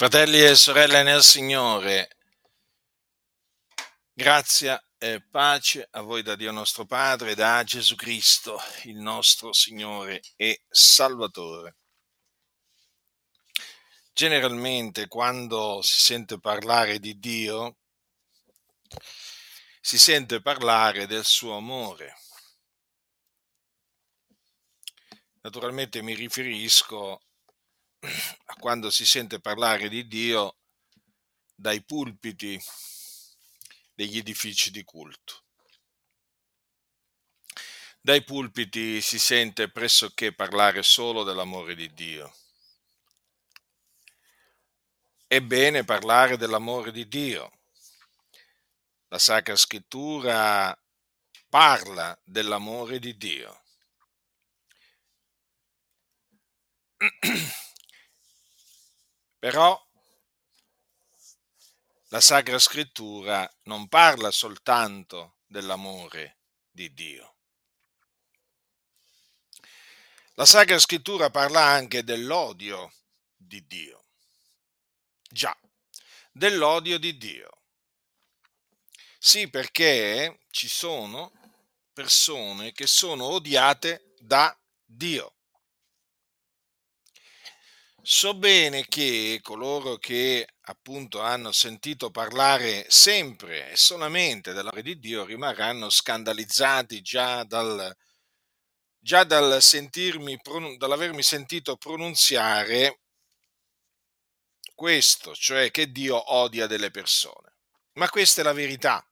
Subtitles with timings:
[0.00, 2.16] Fratelli e sorelle nel Signore,
[4.14, 10.22] grazia e pace a voi da Dio nostro Padre da Gesù Cristo, il nostro Signore
[10.36, 11.76] e Salvatore.
[14.14, 17.76] Generalmente quando si sente parlare di Dio,
[19.82, 22.16] si sente parlare del suo amore.
[25.42, 27.20] Naturalmente mi riferisco
[28.00, 30.56] a quando si sente parlare di Dio
[31.54, 32.60] dai pulpiti
[33.94, 35.44] degli edifici di culto.
[38.00, 42.34] Dai pulpiti si sente pressoché parlare solo dell'amore di Dio.
[45.26, 47.52] È bene parlare dell'amore di Dio.
[49.08, 50.74] La Sacra Scrittura
[51.50, 53.62] parla dell'amore di Dio.
[59.40, 59.88] Però
[62.08, 67.36] la Sacra Scrittura non parla soltanto dell'amore di Dio.
[70.34, 72.92] La Sacra Scrittura parla anche dell'odio
[73.34, 74.04] di Dio.
[75.22, 75.58] Già,
[76.30, 77.62] dell'odio di Dio.
[79.18, 81.32] Sì, perché ci sono
[81.94, 85.36] persone che sono odiate da Dio.
[88.02, 95.26] So bene che coloro che appunto hanno sentito parlare sempre e solamente dell'amore di Dio
[95.26, 97.94] rimarranno scandalizzati già dal,
[98.98, 100.40] già dal sentirmi,
[100.78, 103.00] dall'avermi sentito pronunziare
[104.74, 107.56] questo, cioè che Dio odia delle persone.
[107.94, 109.06] Ma questa è la verità.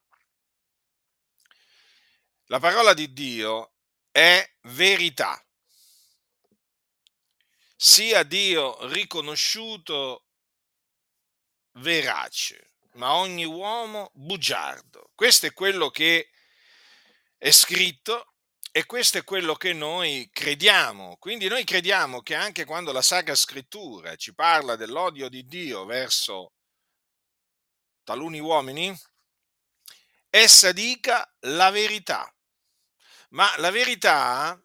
[2.46, 3.74] La parola di Dio
[4.10, 5.38] è verità
[7.80, 10.24] sia Dio riconosciuto
[11.74, 15.12] verace, ma ogni uomo bugiardo.
[15.14, 16.30] Questo è quello che
[17.36, 18.34] è scritto
[18.72, 21.18] e questo è quello che noi crediamo.
[21.18, 26.54] Quindi noi crediamo che anche quando la Sacra Scrittura ci parla dell'odio di Dio verso
[28.02, 28.92] taluni uomini,
[30.30, 32.28] essa dica la verità.
[33.30, 34.60] Ma la verità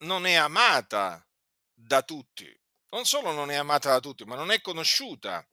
[0.00, 1.26] non è amata
[1.72, 2.57] da tutti
[2.90, 5.46] non solo non è amata da tutti, ma non è conosciuta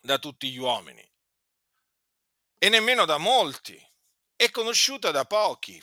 [0.00, 1.08] da tutti gli uomini
[2.62, 3.82] e nemmeno da molti,
[4.36, 5.82] è conosciuta da pochi.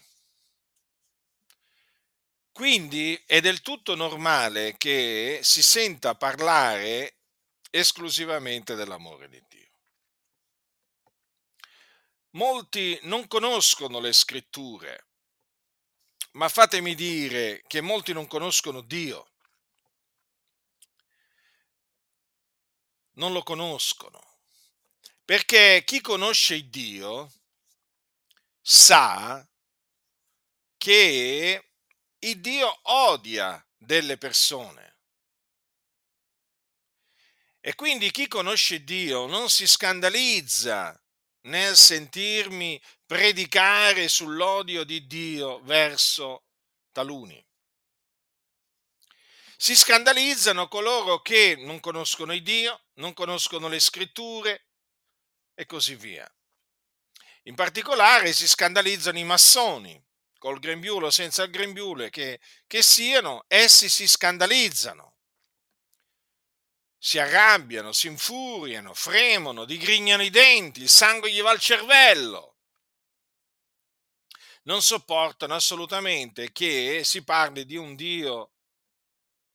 [2.51, 7.17] Quindi è del tutto normale che si senta parlare
[7.71, 9.71] esclusivamente dell'amore di Dio.
[12.31, 15.07] Molti non conoscono le scritture,
[16.33, 19.31] ma fatemi dire che molti non conoscono Dio.
[23.17, 24.39] Non lo conoscono.
[25.23, 27.31] Perché chi conosce Dio
[28.61, 29.45] sa
[30.77, 31.71] che
[32.19, 34.95] il Dio odia delle persone.
[37.59, 40.97] E quindi chi conosce Dio non si scandalizza
[41.41, 46.45] nel sentirmi predicare sull'odio di Dio verso
[46.91, 47.46] taluni.
[49.59, 54.67] Si scandalizzano coloro che non conoscono il Dio, non conoscono le scritture
[55.55, 56.31] e così via.
[57.43, 59.99] In particolare si scandalizzano i massoni,
[60.37, 65.15] col grembiule o senza il grembiule che, che siano, essi si scandalizzano,
[66.95, 72.57] si arrabbiano, si infuriano, fremono, digrignano i denti, il sangue gli va al cervello.
[74.63, 78.51] Non sopportano assolutamente che si parli di un Dio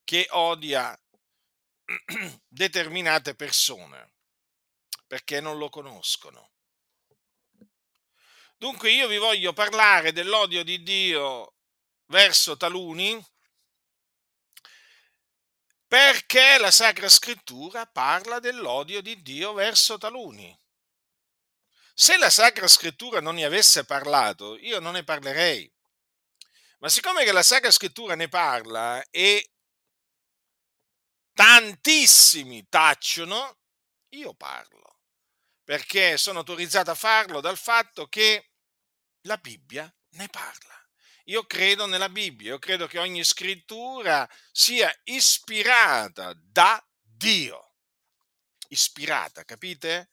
[0.04, 0.98] che odia
[2.46, 4.12] determinate persone
[5.06, 6.50] perché non lo conoscono.
[8.56, 11.54] Dunque io vi voglio parlare dell'odio di Dio
[12.06, 13.22] verso taluni
[15.86, 20.58] perché la Sacra Scrittura parla dell'odio di Dio verso taluni.
[21.92, 25.70] Se la Sacra Scrittura non ne avesse parlato, io non ne parlerei.
[26.78, 29.51] Ma siccome che la Sacra Scrittura ne parla e
[31.32, 33.58] tantissimi tacciono,
[34.10, 35.00] io parlo,
[35.64, 38.52] perché sono autorizzato a farlo dal fatto che
[39.22, 40.76] la Bibbia ne parla.
[41.26, 47.74] Io credo nella Bibbia, io credo che ogni scrittura sia ispirata da Dio.
[48.68, 50.10] Ispirata, capite?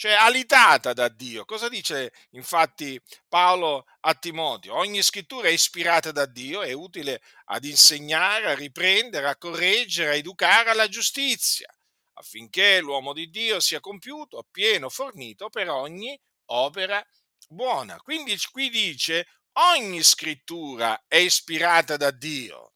[0.00, 1.44] Cioè alitata da Dio.
[1.44, 2.98] Cosa dice infatti
[3.28, 4.74] Paolo a Timoteo?
[4.74, 10.14] Ogni scrittura è ispirata da Dio, è utile ad insegnare, a riprendere, a correggere, a
[10.14, 11.68] educare alla giustizia,
[12.14, 17.06] affinché l'uomo di Dio sia compiuto, pieno, fornito per ogni opera
[17.48, 18.00] buona.
[18.00, 19.26] Quindi qui dice
[19.58, 22.72] ogni scrittura è ispirata da Dio.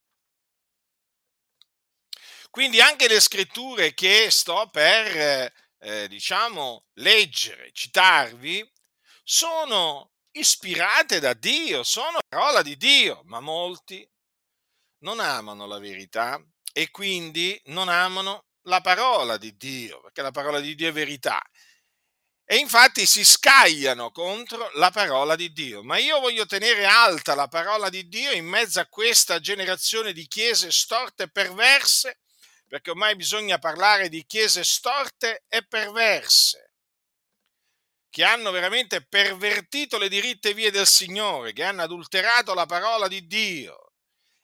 [2.50, 5.50] Quindi anche le scritture che sto per,
[5.84, 8.66] eh, diciamo, leggere, citarvi,
[9.22, 14.08] sono ispirate da Dio, sono parola di Dio, ma molti
[15.00, 16.42] non amano la verità
[16.72, 21.42] e quindi non amano la parola di Dio, perché la parola di Dio è verità.
[22.46, 25.82] E infatti si scagliano contro la parola di Dio.
[25.82, 30.26] Ma io voglio tenere alta la parola di Dio in mezzo a questa generazione di
[30.26, 32.20] chiese storte e perverse,
[32.74, 36.72] perché ormai bisogna parlare di chiese storte e perverse,
[38.10, 43.28] che hanno veramente pervertito le diritte vie del Signore, che hanno adulterato la parola di
[43.28, 43.92] Dio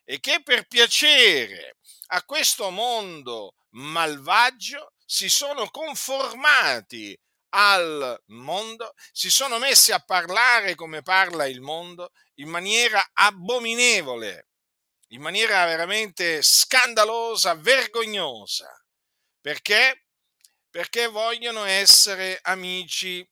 [0.05, 1.79] e che per piacere
[2.11, 7.19] a questo mondo malvagio si sono conformati
[7.49, 14.50] al mondo, si sono messi a parlare come parla il mondo in maniera abominevole,
[15.13, 18.69] in maniera veramente scandalosa, vergognosa.
[19.41, 20.07] Perché?
[20.69, 23.27] Perché vogliono essere amici,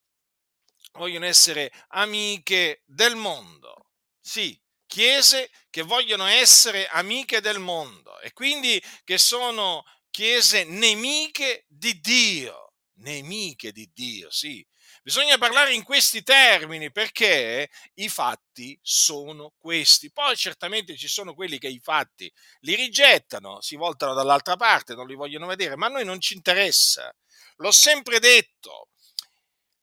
[0.93, 3.91] vogliono essere amiche del mondo.
[4.21, 12.01] Sì, chiese che vogliono essere amiche del mondo e quindi che sono chiese nemiche di
[12.01, 14.65] Dio nemiche di Dio, sì.
[15.09, 20.13] Bisogna parlare in questi termini perché i fatti sono questi.
[20.13, 25.07] Poi certamente ci sono quelli che i fatti li rigettano, si voltano dall'altra parte, non
[25.07, 27.11] li vogliono vedere, ma a noi non ci interessa.
[27.57, 28.91] L'ho sempre detto,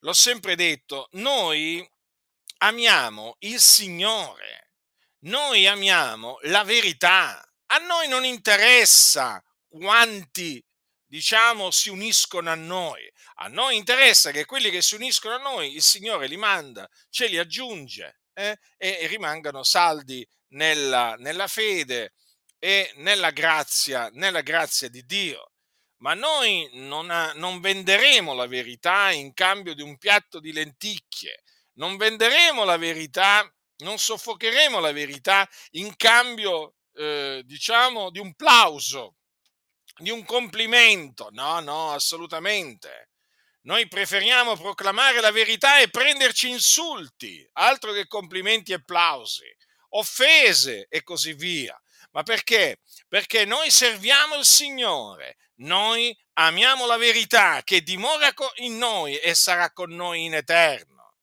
[0.02, 1.84] l'ho sempre detto, noi
[2.60, 4.74] amiamo il Signore,
[5.22, 7.44] noi amiamo la verità.
[7.66, 10.64] A noi non interessa quanti
[11.16, 13.10] diciamo, si uniscono a noi.
[13.36, 17.28] A noi interessa che quelli che si uniscono a noi, il Signore li manda, ce
[17.28, 22.16] li aggiunge eh, e, rimangano saldi nella, nella fede
[22.60, 25.52] e nella grazia, nella grazia di Dio.
[26.00, 31.44] Ma noi non, non venderemo la verità in cambio di un piatto di lenticchie,
[31.76, 33.50] non venderemo la verità,
[33.84, 39.16] non soffocheremo la verità in cambio, eh, diciamo, di un plauso
[39.98, 41.30] di un complimento.
[41.32, 43.10] No, no, assolutamente.
[43.62, 49.46] Noi preferiamo proclamare la verità e prenderci insulti, altro che complimenti e applausi,
[49.90, 51.80] offese e così via.
[52.12, 52.82] Ma perché?
[53.08, 59.72] Perché noi serviamo il Signore, noi amiamo la verità che dimora in noi e sarà
[59.72, 61.16] con noi in eterno.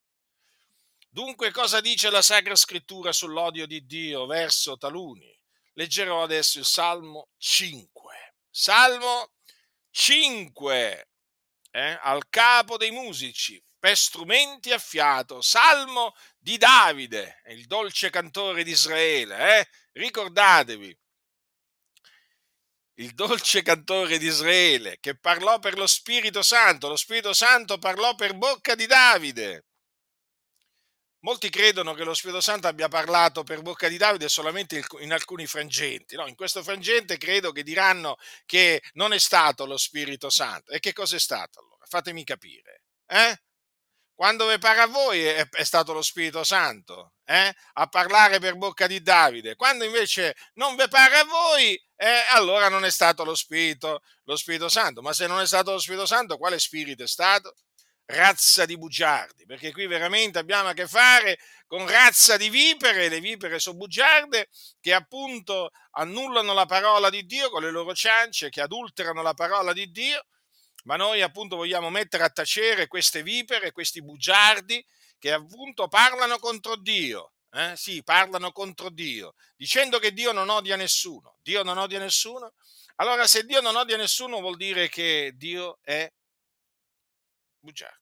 [1.08, 5.30] Dunque cosa dice la Sacra Scrittura sull'odio di Dio verso taluni?
[5.74, 7.91] Leggerò adesso il Salmo 5.
[8.54, 9.32] Salmo
[9.90, 11.08] 5,
[11.70, 18.62] eh, al capo dei musici, per strumenti a fiato, Salmo di Davide, il dolce cantore
[18.62, 19.68] di Israele, eh?
[19.92, 20.94] ricordatevi,
[22.96, 28.14] il dolce cantore di Israele che parlò per lo Spirito Santo, lo Spirito Santo parlò
[28.14, 29.64] per bocca di Davide.
[31.24, 35.46] Molti credono che lo Spirito Santo abbia parlato per bocca di Davide solamente in alcuni
[35.46, 36.16] frangenti.
[36.16, 40.72] No, in questo frangente credo che diranno che non è stato lo Spirito Santo.
[40.72, 41.86] E che cosa è stato allora?
[41.86, 42.82] Fatemi capire.
[43.06, 43.40] Eh?
[44.14, 47.54] Quando vi pare a voi è, è stato lo Spirito Santo eh?
[47.74, 49.54] a parlare per bocca di Davide.
[49.54, 54.34] Quando invece non vi pare a voi, eh, allora non è stato lo Spirito, lo
[54.34, 55.02] Spirito Santo.
[55.02, 57.54] Ma se non è stato lo Spirito Santo, quale Spirito è stato?
[58.06, 63.20] Razza di bugiardi, perché qui veramente abbiamo a che fare con razza di vipere, le
[63.20, 64.48] vipere sono bugiarde
[64.80, 69.72] che appunto annullano la parola di Dio con le loro ciance, che adulterano la parola
[69.72, 70.26] di Dio,
[70.84, 74.84] ma noi appunto vogliamo mettere a tacere queste vipere, questi bugiardi
[75.18, 77.32] che appunto parlano contro Dio.
[77.54, 77.72] Eh?
[77.76, 81.36] Sì, parlano contro Dio, dicendo che Dio non odia nessuno.
[81.42, 82.54] Dio non odia nessuno?
[82.96, 86.10] Allora, se Dio non odia nessuno, vuol dire che Dio è
[87.62, 88.00] bugiardo.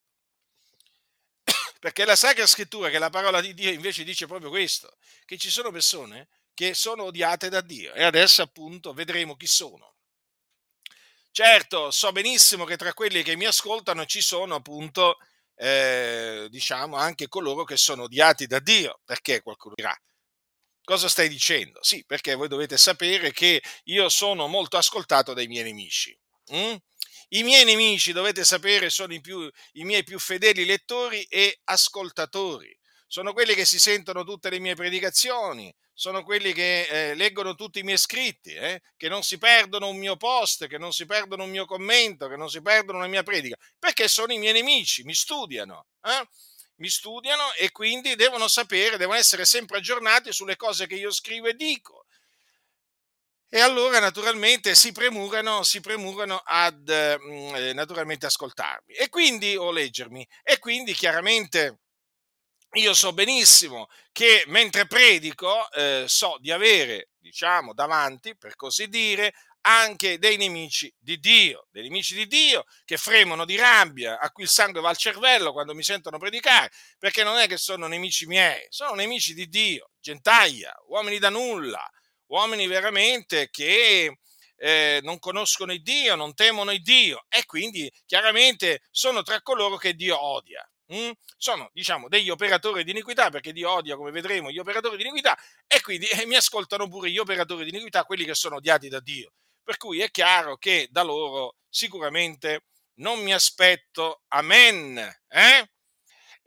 [1.79, 5.51] Perché la Sacra Scrittura, che la parola di Dio, invece dice proprio questo, che ci
[5.51, 9.95] sono persone che sono odiate da Dio e adesso appunto vedremo chi sono.
[11.31, 15.17] Certo, so benissimo che tra quelli che mi ascoltano ci sono appunto,
[15.55, 19.97] eh, diciamo, anche coloro che sono odiati da Dio, perché qualcuno dirà,
[20.83, 21.79] cosa stai dicendo?
[21.83, 26.15] Sì, perché voi dovete sapere che io sono molto ascoltato dai miei nemici.
[26.53, 26.75] Mm?
[27.33, 32.77] I miei nemici, dovete sapere, sono i, più, i miei più fedeli lettori e ascoltatori.
[33.07, 37.81] sono quelli che si sentono tutte le mie predicazioni, sono quelli che eh, leggono tutti
[37.81, 41.45] i miei scritti, eh, che non si perdono un mio post, che non si perdono
[41.45, 45.05] un mio commento, che non si perdono una mia predica, perché sono i miei nemici,
[45.05, 45.87] mi studiano.
[46.03, 46.29] Eh?
[46.77, 51.47] Mi studiano e quindi devono sapere, devono essere sempre aggiornati sulle cose che io scrivo
[51.47, 52.07] e dico
[53.53, 58.95] e allora naturalmente si premurano, si premurano ad mm, eh, naturalmente ascoltarmi.
[58.95, 60.27] E quindi o leggermi.
[60.45, 61.81] E quindi chiaramente
[62.75, 69.35] io so benissimo che mentre predico eh, so di avere, diciamo, davanti, per così dire,
[69.63, 74.45] anche dei nemici di Dio, dei nemici di Dio che fremono di rabbia, a cui
[74.45, 78.27] il sangue va al cervello quando mi sentono predicare, perché non è che sono nemici
[78.27, 81.85] miei, sono nemici di Dio, gentaglia, uomini da nulla,
[82.31, 84.19] uomini veramente che
[84.57, 89.77] eh, non conoscono il Dio, non temono il Dio e quindi chiaramente sono tra coloro
[89.77, 90.65] che Dio odia.
[90.93, 91.11] Mm?
[91.37, 95.39] Sono, diciamo, degli operatori di iniquità, perché Dio odia, come vedremo, gli operatori di iniquità,
[95.69, 98.99] e quindi eh, mi ascoltano pure gli operatori di iniquità, quelli che sono odiati da
[98.99, 99.33] Dio.
[99.63, 105.71] Per cui è chiaro che da loro sicuramente non mi aspetto, amen, eh?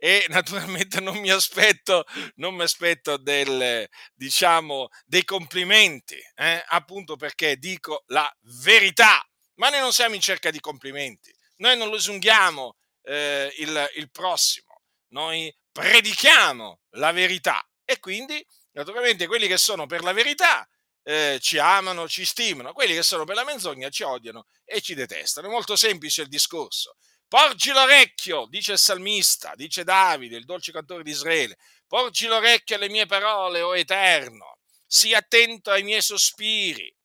[0.04, 6.62] E naturalmente non mi aspetto, non mi aspetto del, diciamo, dei complimenti, eh?
[6.68, 8.30] appunto perché dico la
[8.62, 14.10] verità, ma noi non siamo in cerca di complimenti, noi non lusunghiamo eh, il, il
[14.10, 14.82] prossimo,
[15.12, 20.68] noi predichiamo la verità e quindi naturalmente quelli che sono per la verità
[21.02, 24.94] eh, ci amano, ci stimano, quelli che sono per la menzogna ci odiano e ci
[24.94, 25.46] detestano.
[25.46, 26.96] È molto semplice il discorso.
[27.34, 32.88] Porgi l'orecchio, dice il salmista, dice Davide, il dolce cantore di Israele, porgi l'orecchio alle
[32.88, 36.96] mie parole, o Eterno, sii attento ai miei sospiri,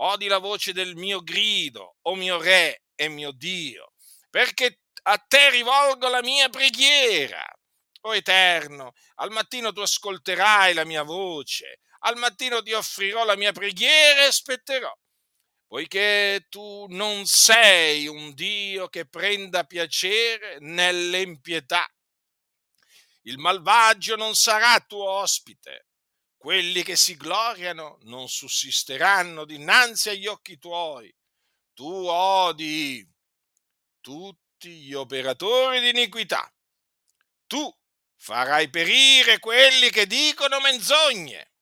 [0.00, 3.94] odi la voce del mio grido, o mio Re e mio Dio,
[4.28, 7.50] perché a te rivolgo la mia preghiera.
[8.02, 13.52] O Eterno, al mattino tu ascolterai la mia voce, al mattino ti offrirò la mia
[13.52, 14.94] preghiera e aspetterò
[15.68, 21.86] poiché tu non sei un Dio che prenda piacere nell'impietà.
[23.22, 25.88] Il malvagio non sarà tuo ospite,
[26.38, 31.14] quelli che si gloriano non sussisteranno dinanzi agli occhi tuoi.
[31.74, 33.06] Tu odi
[34.00, 36.50] tutti gli operatori di iniquità.
[37.46, 37.70] Tu
[38.16, 41.52] farai perire quelli che dicono menzogne.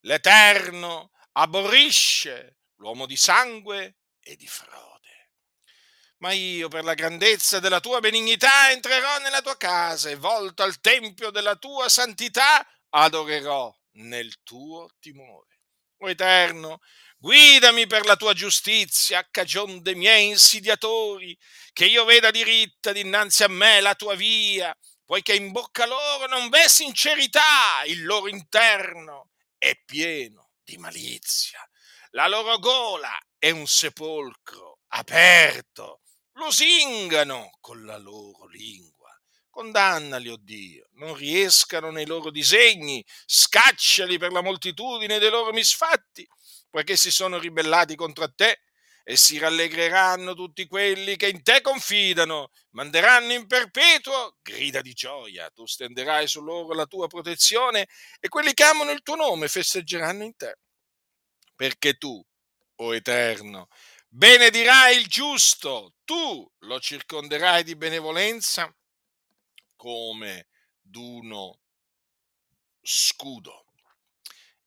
[0.00, 4.88] L'Eterno aborrisce l'uomo di sangue e di frode.
[6.18, 10.80] Ma io, per la grandezza della tua benignità, entrerò nella tua casa e volto al
[10.80, 15.60] tempio della tua santità, adorerò nel tuo timore.
[15.98, 16.80] O Eterno,
[17.16, 21.38] guidami per la tua giustizia a cagion dei miei insidiatori,
[21.72, 26.48] che io veda diritta dinanzi a me la tua via, poiché in bocca loro non
[26.48, 31.66] v'è sincerità, il loro interno è pieno di malizia
[32.12, 36.00] la loro gola è un sepolcro aperto,
[36.32, 39.16] lusingano con la loro lingua.
[39.48, 46.26] Condannali, oh Dio, non riescano nei loro disegni, scacciali per la moltitudine dei loro misfatti,
[46.68, 48.60] poiché si sono ribellati contro te,
[49.02, 55.50] e si rallegreranno tutti quelli che in te confidano, manderanno in perpetuo grida di gioia,
[55.50, 57.88] tu stenderai su loro la tua protezione
[58.20, 60.58] e quelli che amano il tuo nome festeggeranno in te
[61.60, 62.10] perché tu,
[62.76, 63.68] o oh Eterno,
[64.08, 68.74] benedirai il giusto, tu lo circonderai di benevolenza
[69.76, 70.48] come
[70.80, 71.60] d'uno
[72.80, 73.66] scudo.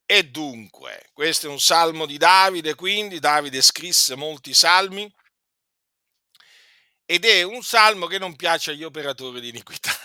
[0.06, 5.12] E dunque, questo è un salmo di Davide, quindi Davide scrisse molti salmi
[7.06, 9.98] ed è un salmo che non piace agli operatori di iniquità,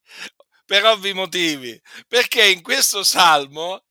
[0.64, 1.78] per ovvi motivi,
[2.08, 3.83] perché in questo salmo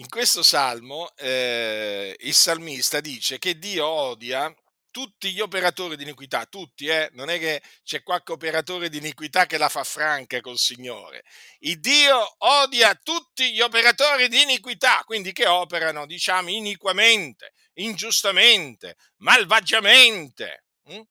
[0.00, 4.52] in questo salmo eh, il salmista dice che Dio odia
[4.90, 7.10] tutti gli operatori di iniquità, tutti, eh?
[7.12, 11.22] non è che c'è qualche operatore di iniquità che la fa franca col Signore.
[11.60, 20.64] Il Dio odia tutti gli operatori di iniquità, quindi che operano, diciamo, iniquamente, ingiustamente, malvagiamente.
[20.88, 21.02] Hm?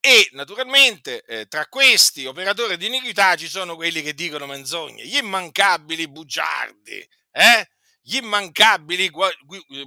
[0.00, 5.16] E naturalmente eh, tra questi operatori di iniquità ci sono quelli che dicono menzogne, gli
[5.16, 7.68] immancabili bugiardi, eh?
[8.06, 9.10] gli immancabili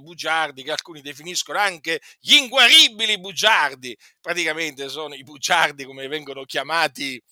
[0.00, 7.22] bugiardi, che alcuni definiscono anche gli inguaribili bugiardi, praticamente sono i bugiardi come vengono chiamati,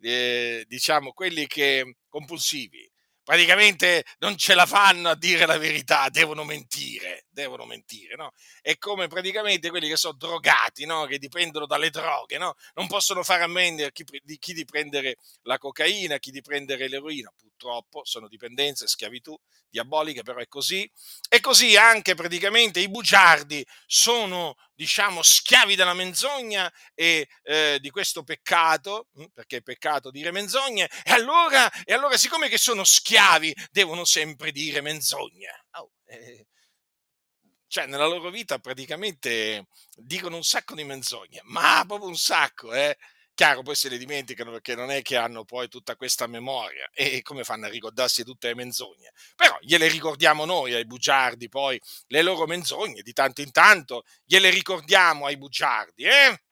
[0.00, 2.88] eh, diciamo, quelli che compulsivi.
[3.28, 8.32] Praticamente non ce la fanno a dire la verità, devono mentire, devono mentire, no?
[8.62, 11.04] È come praticamente quelli che sono drogati, no?
[11.04, 12.54] Che dipendono dalle droghe, no?
[12.72, 13.86] Non possono fare a meno
[14.22, 20.22] di chi di prendere la cocaina, chi di prendere l'eroina, purtroppo sono dipendenze, schiavitù diaboliche,
[20.22, 20.90] però è così.
[21.28, 28.22] E così anche praticamente i bugiardi sono, diciamo, schiavi della menzogna e eh, di questo
[28.22, 33.16] peccato, hm, perché è peccato dire menzogne, e allora, e allora siccome che sono schiavi,
[33.18, 35.52] schiavi devono sempre dire menzogna.
[35.72, 36.46] Oh, eh,
[37.66, 42.96] cioè, nella loro vita praticamente dicono un sacco di menzogne, ma proprio un sacco, eh.
[43.34, 47.22] Chiaro, poi se le dimenticano perché non è che hanno poi tutta questa memoria e
[47.22, 49.12] come fanno a ricordarsi tutte le menzogne?
[49.36, 54.50] Però gliele ricordiamo noi ai bugiardi, poi le loro menzogne di tanto in tanto gliele
[54.50, 56.42] ricordiamo ai bugiardi, eh?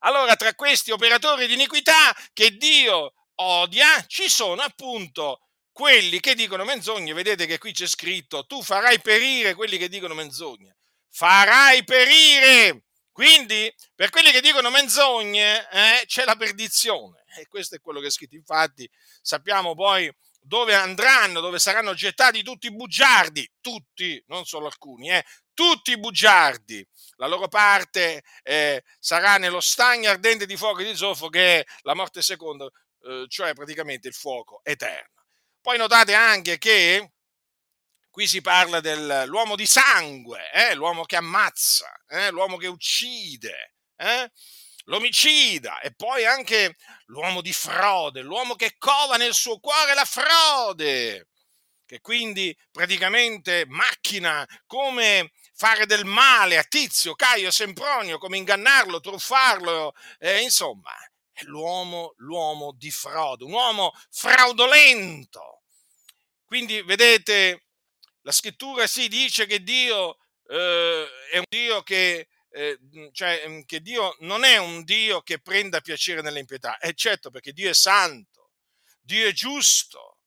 [0.00, 5.40] Allora, tra questi operatori di iniquità che Dio odia, ci sono appunto
[5.76, 10.14] quelli che dicono menzogne, vedete che qui c'è scritto, tu farai perire quelli che dicono
[10.14, 10.78] menzogne,
[11.10, 12.84] farai perire.
[13.12, 17.24] Quindi, per quelli che dicono menzogne, eh, c'è la perdizione.
[17.38, 18.36] E questo è quello che è scritto.
[18.36, 18.88] Infatti,
[19.20, 25.26] sappiamo poi dove andranno, dove saranno gettati tutti i bugiardi, tutti, non solo alcuni, eh,
[25.52, 26.86] tutti i bugiardi.
[27.16, 31.64] La loro parte eh, sarà nello stagno ardente di fuoco e di zolfo che è
[31.82, 35.15] la morte seconda, eh, cioè praticamente il fuoco eterno.
[35.66, 37.10] Poi notate anche che
[38.08, 40.76] qui si parla dell'uomo di sangue, eh?
[40.76, 42.30] l'uomo che ammazza, eh?
[42.30, 44.30] l'uomo che uccide, eh?
[44.84, 51.30] l'omicida e poi anche l'uomo di frode, l'uomo che cova nel suo cuore la frode,
[51.84, 59.94] che quindi praticamente macchina come fare del male a Tizio, Caio, Sempronio, come ingannarlo, truffarlo,
[60.20, 60.92] eh, insomma,
[61.44, 65.56] l'uomo, l'uomo di frode, un uomo fraudolento
[66.46, 67.66] quindi vedete,
[68.22, 70.16] la scrittura si dice che Dio
[70.48, 72.78] eh, è un Dio che, eh,
[73.12, 77.68] cioè, che Dio non è un Dio che prenda piacere nell'impietà, è certo perché Dio
[77.68, 78.52] è santo,
[79.00, 80.18] Dio è giusto.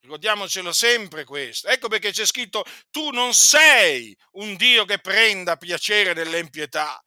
[0.00, 1.68] Ricordiamocelo sempre questo.
[1.68, 7.02] Ecco perché c'è scritto, tu non sei un Dio che prenda piacere nell'impietà,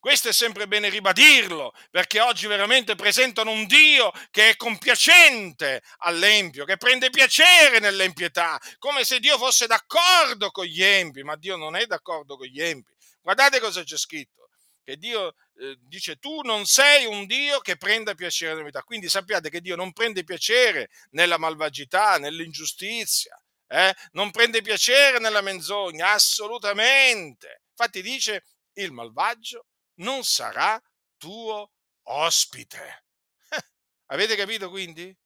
[0.00, 6.64] questo è sempre bene ribadirlo, perché oggi veramente presentano un Dio che è compiacente all'empio,
[6.64, 11.76] che prende piacere nell'empietà, come se Dio fosse d'accordo con gli empi, ma Dio non
[11.76, 12.94] è d'accordo con gli empi.
[13.20, 14.48] Guardate cosa c'è scritto,
[14.82, 19.50] che Dio eh, dice tu non sei un Dio che prenda piacere nell'empietà, quindi sappiate
[19.50, 23.94] che Dio non prende piacere nella malvagità, nell'ingiustizia, eh?
[24.12, 27.64] non prende piacere nella menzogna, assolutamente.
[27.68, 29.66] Infatti dice il malvagio
[30.00, 30.80] non sarà
[31.16, 31.72] tuo
[32.04, 33.04] ospite.
[33.48, 33.64] Eh,
[34.12, 35.16] avete capito quindi?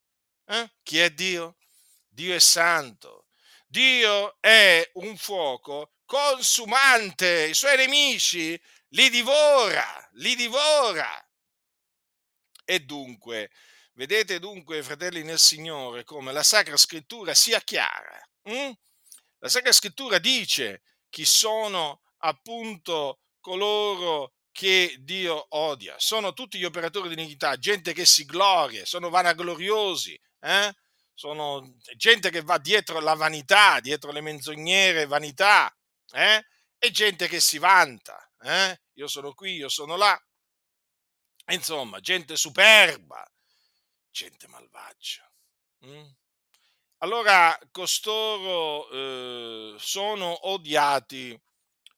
[0.46, 0.72] Eh?
[0.82, 1.56] Chi è Dio?
[2.08, 3.26] Dio è santo.
[3.66, 11.10] Dio è un fuoco consumante, i suoi nemici li divora, li divora.
[12.64, 13.50] E dunque,
[13.94, 18.20] vedete dunque, fratelli nel Signore, come la Sacra Scrittura sia chiara.
[18.42, 18.70] Hm?
[19.38, 25.96] La Sacra Scrittura dice chi sono appunto coloro che Dio odia.
[25.98, 30.72] Sono tutti gli operatori di iniquità, gente che si gloria, sono vanagloriosi, eh?
[31.12, 35.76] sono gente che va dietro la vanità, dietro le menzognere vanità,
[36.12, 36.46] eh?
[36.78, 38.16] e gente che si vanta.
[38.42, 38.80] Eh?
[38.92, 40.16] Io sono qui, io sono là.
[41.46, 43.28] Insomma, gente superba,
[44.12, 45.28] gente malvagia.
[45.84, 46.06] Mm?
[46.98, 51.36] Allora, costoro eh, sono odiati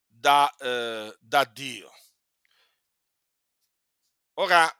[0.06, 1.92] da, eh, da Dio.
[4.38, 4.70] Ora,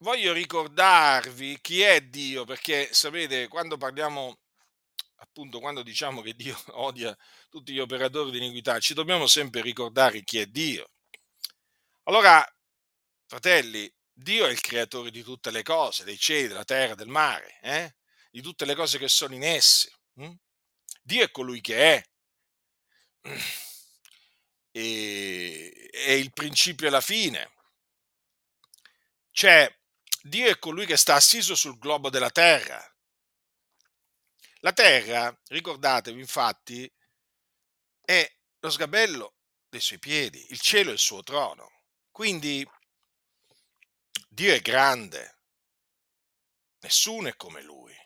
[0.00, 4.40] voglio ricordarvi chi è Dio, perché sapete, quando parliamo,
[5.16, 7.16] appunto, quando diciamo che Dio odia
[7.48, 10.90] tutti gli operatori di iniquità, ci dobbiamo sempre ricordare chi è Dio.
[12.04, 12.44] Allora,
[13.26, 17.58] fratelli, Dio è il creatore di tutte le cose, dei cieli, della terra, del mare,
[17.62, 17.94] eh?
[18.30, 19.90] di tutte le cose che sono in esse.
[20.16, 20.34] Hm?
[21.02, 22.04] Dio è colui che è.
[24.72, 27.50] E, è il principio e la fine
[29.30, 29.72] cioè,
[30.22, 32.84] Dio è colui che sta assiso sul globo della terra.
[34.60, 36.92] La terra, ricordatevi infatti,
[38.04, 39.36] è lo sgabello
[39.68, 41.84] dei suoi piedi, il cielo è il suo trono.
[42.10, 42.68] Quindi
[44.28, 45.38] Dio è grande,
[46.80, 47.96] nessuno è come lui.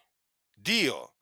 [0.52, 1.16] Dio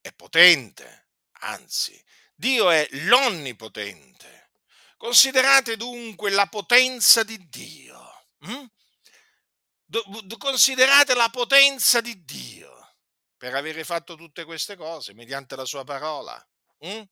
[0.00, 1.08] è potente,
[1.40, 2.00] anzi,
[2.34, 4.52] Dio è l'onnipotente.
[4.96, 8.28] Considerate dunque la potenza di Dio.
[8.40, 8.66] Hm?
[10.38, 12.74] Considerate la potenza di Dio.
[13.36, 16.42] per avere fatto tutte queste cose mediante la sua parola?
[16.86, 17.02] Mm?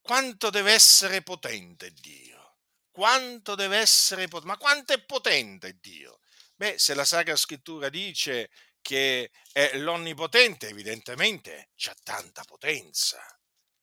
[0.00, 2.56] Quanto deve essere potente Dio?
[2.90, 4.48] Quanto deve essere potente?
[4.48, 6.20] Ma quanto è potente Dio?
[6.56, 8.50] Beh, se la Sacra Scrittura dice
[8.82, 13.22] che è l'onnipotente, evidentemente c'ha tanta potenza.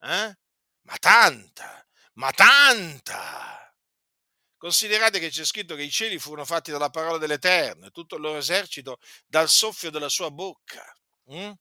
[0.00, 0.36] Eh?
[0.82, 3.67] Ma tanta, ma tanta!
[4.58, 8.22] Considerate che c'è scritto che i cieli furono fatti dalla parola dell'Eterno e tutto il
[8.22, 10.84] loro esercito dal soffio della sua bocca.
[11.32, 11.52] Mm?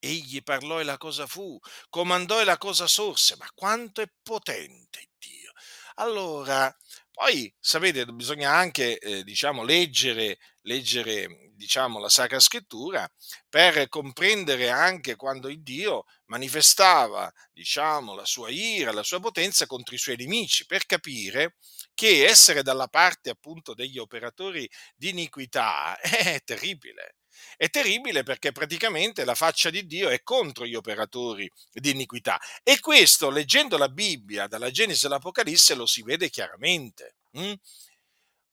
[0.00, 3.36] Egli parlò e la cosa fu, comandò e la cosa sorse.
[3.36, 5.52] Ma quanto è potente Dio!
[5.96, 6.74] Allora,
[7.12, 13.06] poi sapete, bisogna anche eh, diciamo, leggere, leggere diciamo, la Sacra Scrittura
[13.48, 19.94] per comprendere anche quando il Dio manifestava diciamo, la sua ira, la sua potenza contro
[19.94, 21.56] i suoi nemici, per capire
[21.94, 27.16] che essere dalla parte appunto degli operatori di iniquità è terribile.
[27.56, 32.80] È terribile perché praticamente la faccia di Dio è contro gli operatori di iniquità e
[32.80, 37.16] questo, leggendo la Bibbia, dalla Genesi all'Apocalisse, lo si vede chiaramente.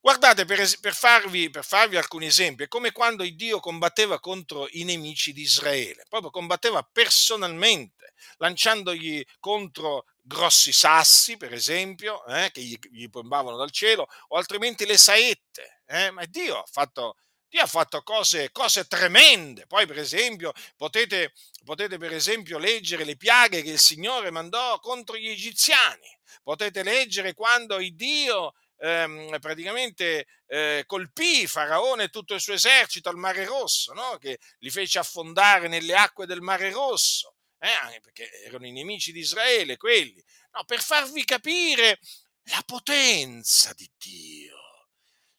[0.05, 4.67] Guardate, per, es- per, farvi, per, farvi, alcuni esempi, è come quando Dio combatteva contro
[4.69, 12.61] i nemici di Israele, proprio combatteva personalmente, lanciandogli contro grossi sassi, per esempio, eh, che
[12.61, 15.81] gli, gli bombavano dal cielo, o altrimenti le saette.
[15.87, 16.11] Eh?
[16.11, 17.15] Ma Dio ha fatto,
[17.49, 19.65] Dio ha fatto cose, cose, tremende.
[19.65, 25.17] Poi, per esempio, potete, potete, per esempio, leggere le piaghe che il Signore mandò contro
[25.17, 26.15] gli egiziani.
[26.43, 33.09] Potete leggere quando il Dio ehm, praticamente eh, colpì Faraone e tutto il suo esercito
[33.09, 34.17] al Mare Rosso, no?
[34.17, 37.99] che li fece affondare nelle acque del Mare Rosso, eh?
[38.01, 40.23] perché erano i nemici di Israele quelli.
[40.51, 41.99] No, per farvi capire
[42.43, 44.57] la potenza di Dio,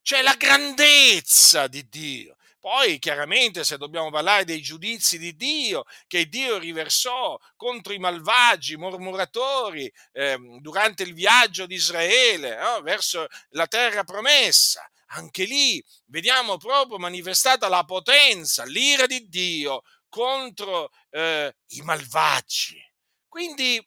[0.03, 2.37] cioè la grandezza di Dio.
[2.67, 8.75] Poi chiaramente se dobbiamo parlare dei giudizi di Dio, che Dio riversò contro i malvagi
[8.75, 12.81] mormoratori eh, durante il viaggio di Israele no?
[12.83, 20.91] verso la terra promessa, anche lì vediamo proprio manifestata la potenza, l'ira di Dio contro
[21.11, 22.85] eh, i malvagi.
[23.29, 23.81] Quindi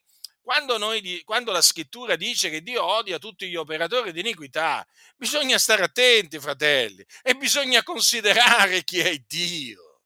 [0.50, 4.84] quando, noi, quando la scrittura dice che Dio odia tutti gli operatori di iniquità,
[5.16, 10.00] bisogna stare attenti, fratelli, e bisogna considerare chi è Dio.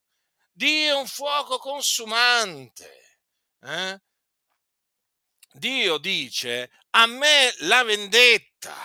[0.51, 3.17] Dio è un fuoco consumante.
[3.59, 3.99] Eh?
[5.53, 8.77] Dio dice a me la vendetta,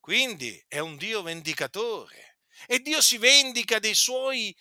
[0.00, 4.56] quindi è un Dio vendicatore e Dio si vendica dei suoi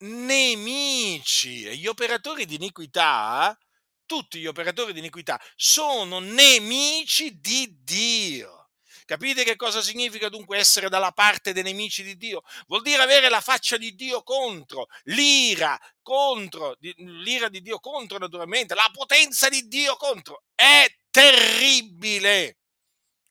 [0.00, 3.58] nemici e gli operatori di iniquità
[4.08, 8.70] tutti gli operatori di iniquità sono nemici di Dio.
[9.04, 12.42] Capite che cosa significa dunque essere dalla parte dei nemici di Dio?
[12.66, 18.74] Vuol dire avere la faccia di Dio contro, l'ira contro, l'ira di Dio contro naturalmente,
[18.74, 20.44] la potenza di Dio contro.
[20.54, 22.58] È terribile.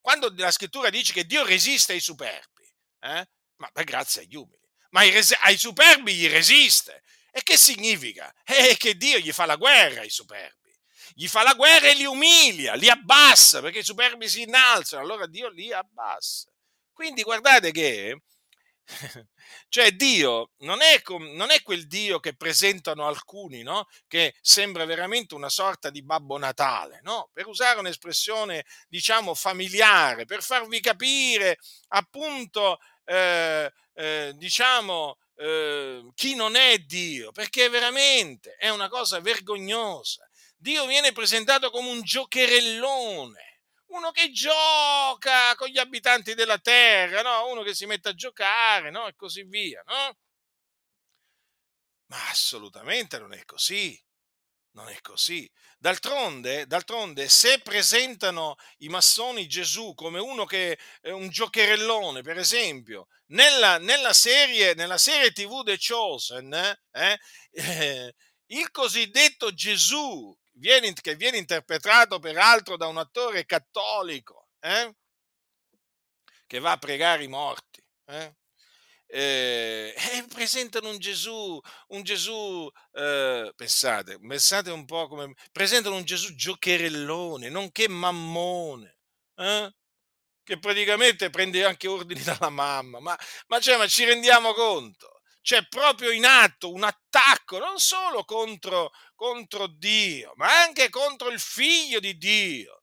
[0.01, 3.27] Quando la scrittura dice che Dio resiste ai superbi, eh?
[3.57, 7.03] ma per grazia agli umili, ma ai, res- ai superbi gli resiste.
[7.29, 8.33] E che significa?
[8.43, 10.56] È che Dio gli fa la guerra ai superbi
[11.13, 15.27] gli fa la guerra e li umilia, li abbassa, perché i superbi si innalzano, allora
[15.27, 16.51] Dio li abbassa.
[16.93, 18.21] Quindi guardate che,
[19.69, 21.01] cioè Dio non è,
[21.35, 23.87] non è, quel Dio che presentano alcuni, no?
[24.07, 27.29] che sembra veramente una sorta di Babbo Natale, no?
[27.33, 36.55] per usare un'espressione diciamo familiare, per farvi capire appunto, eh, eh, diciamo, eh, chi non
[36.55, 40.26] è Dio, perché veramente è una cosa vergognosa.
[40.59, 47.49] Dio viene presentato come un giocherellone, uno che gioca con gli abitanti della terra, no?
[47.49, 49.07] uno che si mette a giocare no?
[49.07, 49.83] e così via.
[49.85, 50.17] No?
[52.07, 54.01] Ma assolutamente non è così.
[54.71, 55.49] Non è così.
[55.79, 63.07] D'altronde, d'altronde, se presentano i massoni Gesù come uno che è un giocherellone, per esempio,
[63.27, 67.19] nella, nella, serie, nella serie TV The Chosen, eh,
[67.51, 68.15] eh,
[68.49, 74.93] il cosiddetto Gesù viene, che viene interpretato peraltro da un attore cattolico eh?
[76.45, 77.83] che va a pregare i morti.
[78.05, 78.35] Eh?
[79.09, 86.03] Eh, eh, presentano un Gesù, un Gesù, eh, pensate, pensate un po' come, presentano un
[86.03, 88.97] Gesù giocherellone, nonché mammone,
[89.35, 89.73] eh?
[90.43, 93.17] che praticamente prende anche ordini dalla mamma, ma,
[93.47, 95.16] ma, cioè, ma ci rendiamo conto?
[95.47, 101.39] C'è proprio in atto un attacco non solo contro, contro Dio, ma anche contro il
[101.39, 102.81] figlio di Dio.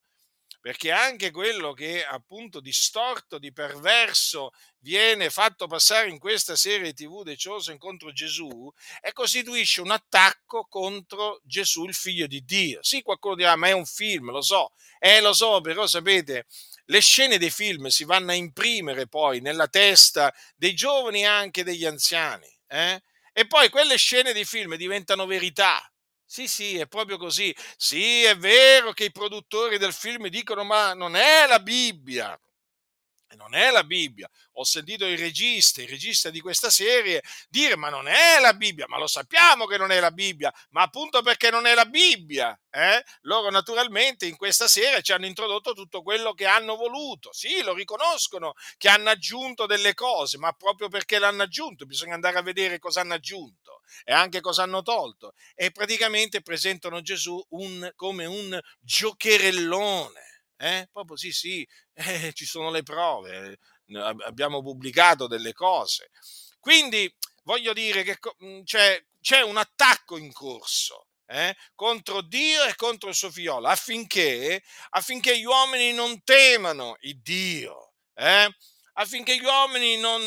[0.61, 7.23] perché anche quello che appunto distorto, di perverso viene fatto passare in questa serie TV
[7.25, 8.73] The Chosen contro Gesù
[9.03, 12.83] e costituisce un attacco contro Gesù, il figlio di Dio.
[12.83, 16.47] Sì, qualcuno dirà, ma è un film, lo so, eh, lo so, però sapete,
[16.87, 21.65] le scene dei film si vanno a imprimere poi nella testa dei giovani e anche
[21.65, 22.54] degli anziani.
[22.75, 23.01] Eh?
[23.33, 25.81] E poi quelle scene dei film diventano verità,
[26.25, 27.55] sì, sì, è proprio così.
[27.77, 32.37] Sì, è vero che i produttori del film dicono ma non è la Bibbia.
[33.35, 34.29] Non è la Bibbia.
[34.55, 38.87] Ho sentito il regista, il regista di questa serie, dire ma non è la Bibbia,
[38.89, 42.59] ma lo sappiamo che non è la Bibbia, ma appunto perché non è la Bibbia,
[42.71, 43.05] eh?
[43.23, 47.33] loro naturalmente in questa serie ci hanno introdotto tutto quello che hanno voluto.
[47.33, 52.39] Sì, lo riconoscono che hanno aggiunto delle cose, ma proprio perché l'hanno aggiunto bisogna andare
[52.39, 55.35] a vedere cosa hanno aggiunto e anche cosa hanno tolto.
[55.55, 60.34] E praticamente presentano Gesù un, come un giocherellone.
[60.57, 60.89] Eh?
[60.93, 63.59] Proprio sì, sì, eh, ci sono le prove,
[64.25, 66.11] abbiamo pubblicato delle cose.
[66.61, 67.13] Quindi
[67.43, 68.19] voglio dire che
[68.65, 71.07] c'è, c'è un attacco in corso.
[71.27, 77.19] Eh, contro Dio e contro il suo figliolo affinché, affinché gli uomini non temano il
[77.23, 78.55] Dio, eh,
[78.93, 80.21] affinché gli uomini non,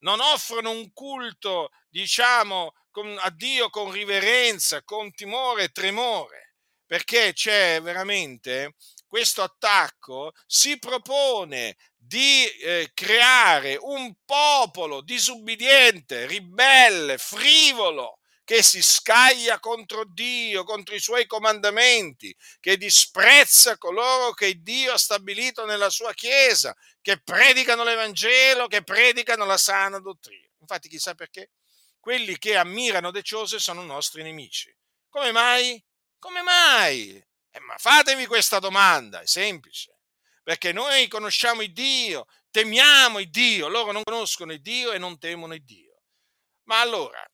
[0.00, 6.49] non offrono un culto, diciamo, con, a Dio con riverenza, con timore e tremore,
[6.90, 8.74] perché c'è veramente
[9.06, 19.60] questo attacco, si propone di eh, creare un popolo disubbidiente, ribelle, frivolo, che si scaglia
[19.60, 26.12] contro Dio, contro i suoi comandamenti, che disprezza coloro che Dio ha stabilito nella sua
[26.12, 30.48] Chiesa, che predicano l'Evangelo, che predicano la sana dottrina.
[30.58, 31.50] Infatti chissà perché
[32.00, 34.74] quelli che ammirano De Chose sono nostri nemici.
[35.08, 35.80] Come mai?
[36.20, 37.16] Come mai?
[37.50, 40.00] Eh, ma fatevi questa domanda, è semplice.
[40.42, 45.18] Perché noi conosciamo il Dio, temiamo il Dio, loro non conoscono il Dio e non
[45.18, 46.02] temono il Dio.
[46.64, 47.24] Ma allora,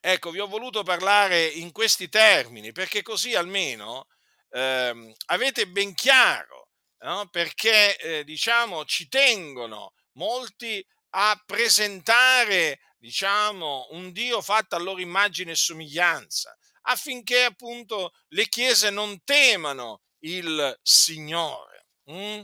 [0.00, 4.06] ecco, vi ho voluto parlare in questi termini perché così almeno
[4.50, 6.68] ehm, avete ben chiaro,
[7.00, 7.28] no?
[7.30, 15.52] perché eh, diciamo ci tengono molti a presentare diciamo, un Dio fatto a loro immagine
[15.52, 16.56] e somiglianza,
[16.88, 21.86] affinché appunto le chiese non temano il Signore.
[22.10, 22.42] Mm?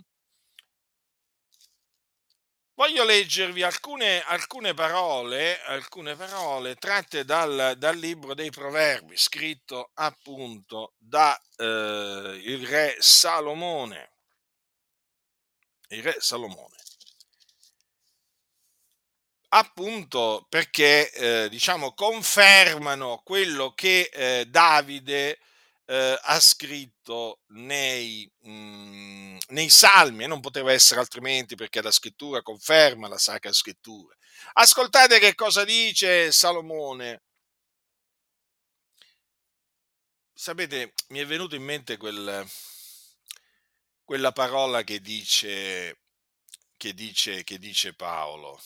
[2.77, 10.95] Voglio leggervi alcune, alcune, parole, alcune parole tratte dal, dal, libro dei Proverbi, scritto appunto
[10.99, 14.13] da eh, il re Salomone.
[15.89, 16.75] Il re Salomone
[19.57, 25.39] appunto perché eh, diciamo confermano quello che eh, Davide
[25.87, 31.93] eh, ha scritto nei, mh, mm, nei salmi e non poteva essere altrimenti perché la
[31.93, 34.15] scrittura conferma la sacra scrittura.
[34.55, 37.23] Ascoltate che cosa dice Salomone.
[40.37, 42.45] Sapete, mi è venuto in mente quel,
[44.05, 46.01] quella parola che dice,
[46.77, 48.61] che dice, che dice Paolo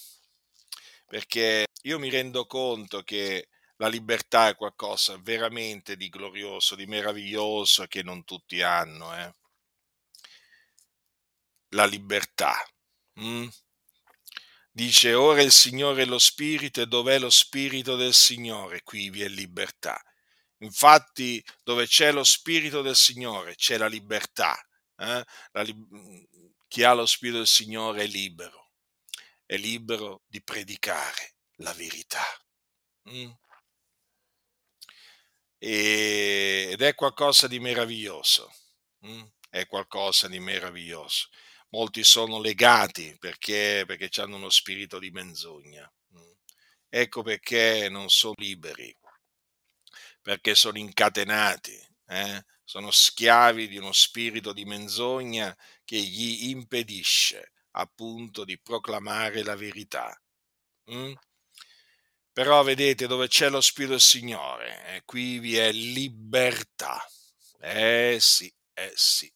[1.08, 7.86] perché io mi rendo conto che la libertà è qualcosa veramente di glorioso, di meraviglioso
[7.86, 9.16] che non tutti hanno.
[9.16, 9.32] Eh?
[11.70, 12.56] La libertà.
[13.20, 13.48] Mm?
[14.70, 18.82] Dice, ora il Signore è lo Spirito e dov'è lo Spirito del Signore?
[18.82, 20.00] Qui vi è libertà.
[20.58, 24.56] Infatti, dove c'è lo Spirito del Signore c'è la libertà.
[24.96, 25.24] Eh?
[25.52, 25.74] La li-
[26.68, 28.67] chi ha lo Spirito del Signore è libero
[29.48, 32.22] è libero di predicare la verità.
[33.08, 33.30] Mm?
[35.56, 38.52] E, ed è qualcosa di meraviglioso.
[39.06, 39.22] Mm?
[39.48, 41.28] È qualcosa di meraviglioso.
[41.70, 45.90] Molti sono legati perché, perché hanno uno spirito di menzogna.
[46.14, 46.30] Mm?
[46.90, 48.94] Ecco perché non sono liberi,
[50.20, 51.74] perché sono incatenati,
[52.08, 52.44] eh?
[52.64, 55.56] sono schiavi di uno spirito di menzogna
[55.86, 60.20] che gli impedisce appunto di proclamare la verità.
[60.92, 61.12] Mm?
[62.32, 67.04] Però vedete dove c'è lo Spirito del Signore, eh, qui vi è libertà.
[67.60, 69.32] Eh sì, eh sì.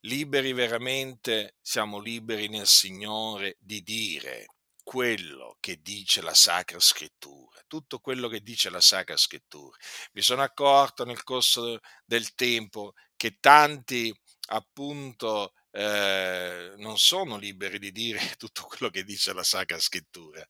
[0.00, 4.46] Liberi veramente, siamo liberi nel Signore di dire
[4.82, 9.76] quello che dice la Sacra Scrittura, tutto quello che dice la Sacra Scrittura.
[10.12, 14.14] Mi sono accorto nel corso del tempo che tanti
[14.48, 20.46] appunto eh, non sono liberi di dire tutto quello che dice la Sacra Scrittura.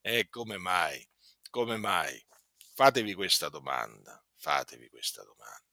[0.00, 1.06] E come mai?
[1.50, 2.24] Come mai?
[2.74, 5.68] Fatevi questa domanda, fatevi questa domanda.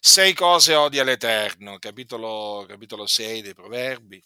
[0.00, 4.22] Sei cose odia l'Eterno, capitolo, capitolo 6 dei Proverbi,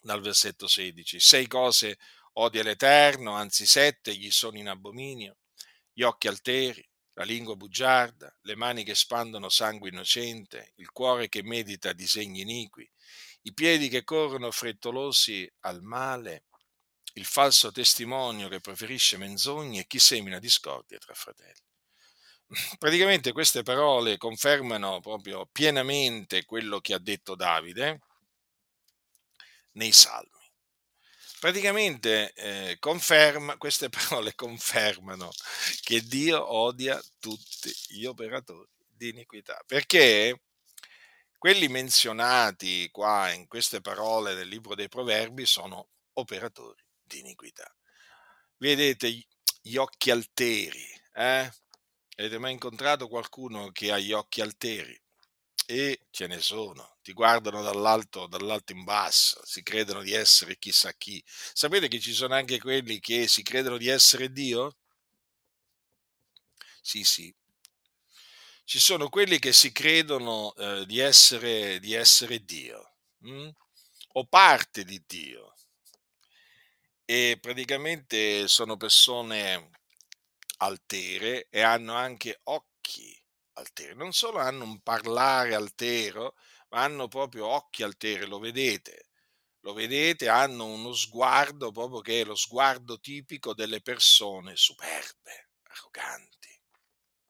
[0.00, 1.20] dal versetto 16.
[1.20, 1.98] Sei cose
[2.34, 5.38] odia l'Eterno, anzi sette gli sono in abominio,
[5.92, 6.87] gli occhi alteri,
[7.18, 12.88] la lingua bugiarda, le mani che spandono sangue innocente, il cuore che medita disegni iniqui,
[13.42, 16.44] i piedi che corrono frettolosi al male,
[17.14, 21.66] il falso testimonio che preferisce menzogne e chi semina discordia tra fratelli.
[22.78, 28.00] Praticamente queste parole confermano proprio pienamente quello che ha detto Davide
[29.72, 30.37] nei salmi.
[31.40, 35.30] Praticamente eh, conferma, queste parole confermano
[35.82, 40.42] che Dio odia tutti gli operatori di iniquità, perché
[41.38, 47.72] quelli menzionati qua in queste parole del libro dei proverbi sono operatori di iniquità.
[48.56, 49.24] Vedete
[49.62, 51.52] gli occhi alteri, eh?
[52.16, 55.00] Avete mai incontrato qualcuno che ha gli occhi alteri?
[55.66, 60.92] E ce ne sono, ti guardano dall'alto, dall'alto in basso, si credono di essere chissà
[60.94, 61.22] chi.
[61.26, 64.76] Sapete che ci sono anche quelli che si credono di essere Dio?
[66.80, 67.34] Sì, sì.
[68.64, 73.48] Ci sono quelli che si credono eh, di, essere, di, essere, Dio hm?
[74.12, 75.54] o parte di Dio
[77.04, 79.70] e praticamente sono persone
[80.58, 83.18] altere e hanno anche occhi
[83.58, 83.94] alteri.
[83.94, 86.36] Non solo hanno un parlare altero,
[86.70, 89.06] ma hanno proprio occhi alteri, lo vedete.
[89.62, 96.60] Lo vedete, hanno uno sguardo proprio che è lo sguardo tipico delle persone superbe, arroganti,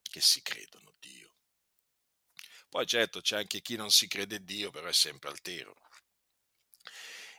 [0.03, 1.35] che si credono Dio.
[2.69, 5.75] Poi certo c'è anche chi non si crede Dio, però è sempre altero.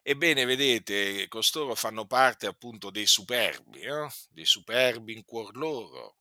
[0.02, 4.08] Ebbene, vedete, costoro fanno parte appunto dei superbi, eh?
[4.30, 6.18] dei superbi in cuor loro,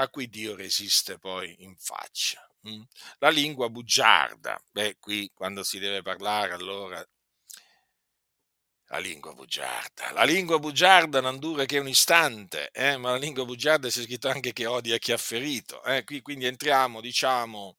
[0.00, 2.42] a cui Dio resiste poi in faccia.
[2.68, 2.82] Mm?
[3.18, 7.04] La lingua bugiarda, beh, qui quando si deve parlare allora
[8.90, 10.12] la lingua bugiarda.
[10.12, 12.96] La lingua bugiarda non dura che un istante, eh?
[12.96, 15.82] ma la lingua bugiarda si è scritto anche che odia chi ha ferito.
[15.84, 16.04] Eh?
[16.04, 17.76] Qui, quindi entriamo, diciamo,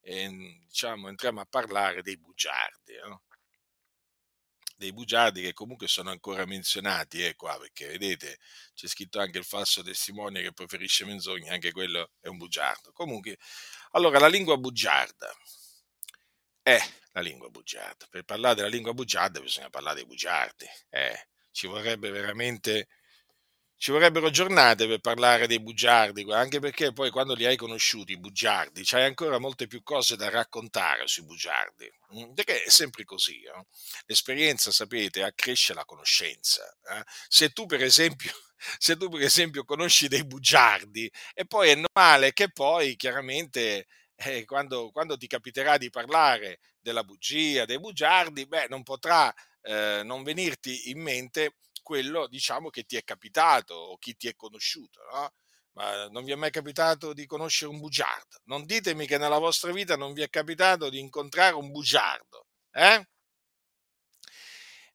[0.00, 0.28] eh,
[0.66, 2.92] diciamo, entriamo a parlare dei bugiardi.
[2.94, 3.20] Eh?
[4.80, 8.38] Dei bugiardi che comunque sono ancora menzionati eh, qua, perché vedete
[8.74, 12.90] c'è scritto anche il falso testimone che preferisce menzogne, anche quello è un bugiardo.
[12.92, 13.36] Comunque,
[13.90, 15.30] allora la lingua bugiarda
[16.62, 16.78] è
[17.12, 18.06] la lingua bugiarda.
[18.08, 20.66] Per parlare della lingua bugiarda bisogna parlare dei bugiardi.
[20.88, 22.88] Eh, ci vorrebbe veramente
[23.80, 28.18] ci vorrebbero giornate per parlare dei bugiardi, anche perché poi quando li hai conosciuti, i
[28.18, 33.40] bugiardi, c'hai ancora molte più cose da raccontare sui bugiardi, mm, perché è sempre così.
[33.42, 33.64] Eh?
[34.04, 36.62] L'esperienza, sapete, accresce la conoscenza.
[36.90, 37.02] Eh?
[37.26, 38.30] Se tu, per esempio,
[38.78, 44.44] se tu, per esempio, conosci dei bugiardi, e poi è normale che poi, chiaramente, eh,
[44.44, 50.22] quando, quando, ti capiterà di parlare della bugia, dei bugiardi, beh, non potrà eh, non
[50.22, 55.32] venirti in mente quello diciamo che ti è capitato o chi ti è conosciuto, no?
[55.72, 58.40] Ma non vi è mai capitato di conoscere un bugiardo?
[58.44, 63.04] Non ditemi che nella vostra vita non vi è capitato di incontrare un bugiardo, eh?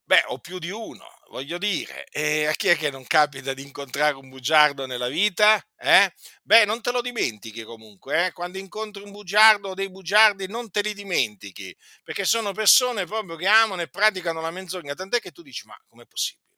[0.07, 2.05] Beh, o più di uno, voglio dire.
[2.11, 5.59] E a chi è che non capita di incontrare un bugiardo nella vita?
[5.77, 6.13] Eh?
[6.43, 8.31] Beh, non te lo dimentichi comunque, eh?
[8.31, 13.35] quando incontri un bugiardo o dei bugiardi non te li dimentichi, perché sono persone proprio
[13.35, 16.54] che amano e praticano la menzogna, tant'è che tu dici, ma com'è possibile?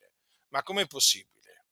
[0.58, 1.66] Ma com'è possibile?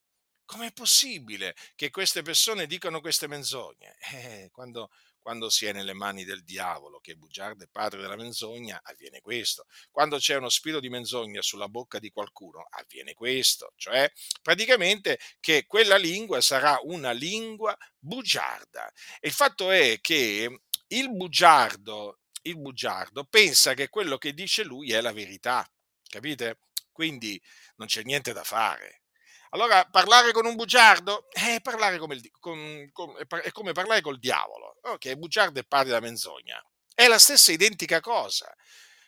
[0.45, 3.95] Com'è possibile che queste persone dicano queste menzogne?
[4.13, 8.15] Eh, quando, quando si è nelle mani del diavolo, che è bugiardo e padre della
[8.15, 9.65] menzogna, avviene questo.
[9.89, 13.73] Quando c'è uno spirito di menzogna sulla bocca di qualcuno, avviene questo.
[13.75, 14.07] Cioè,
[14.43, 18.87] praticamente che quella lingua sarà una lingua bugiarda.
[19.19, 24.91] E il fatto è che il bugiardo, il bugiardo pensa che quello che dice lui
[24.91, 25.67] è la verità.
[26.07, 26.59] Capite?
[26.95, 27.41] Quindi
[27.75, 29.01] non c'è niente da fare.
[29.49, 34.17] Allora, parlare con un bugiardo è, parlare come il, con, con, è come parlare col
[34.17, 35.15] diavolo, ok?
[35.15, 36.57] Bugiardo è padre della menzogna.
[36.93, 38.49] È la stessa identica cosa.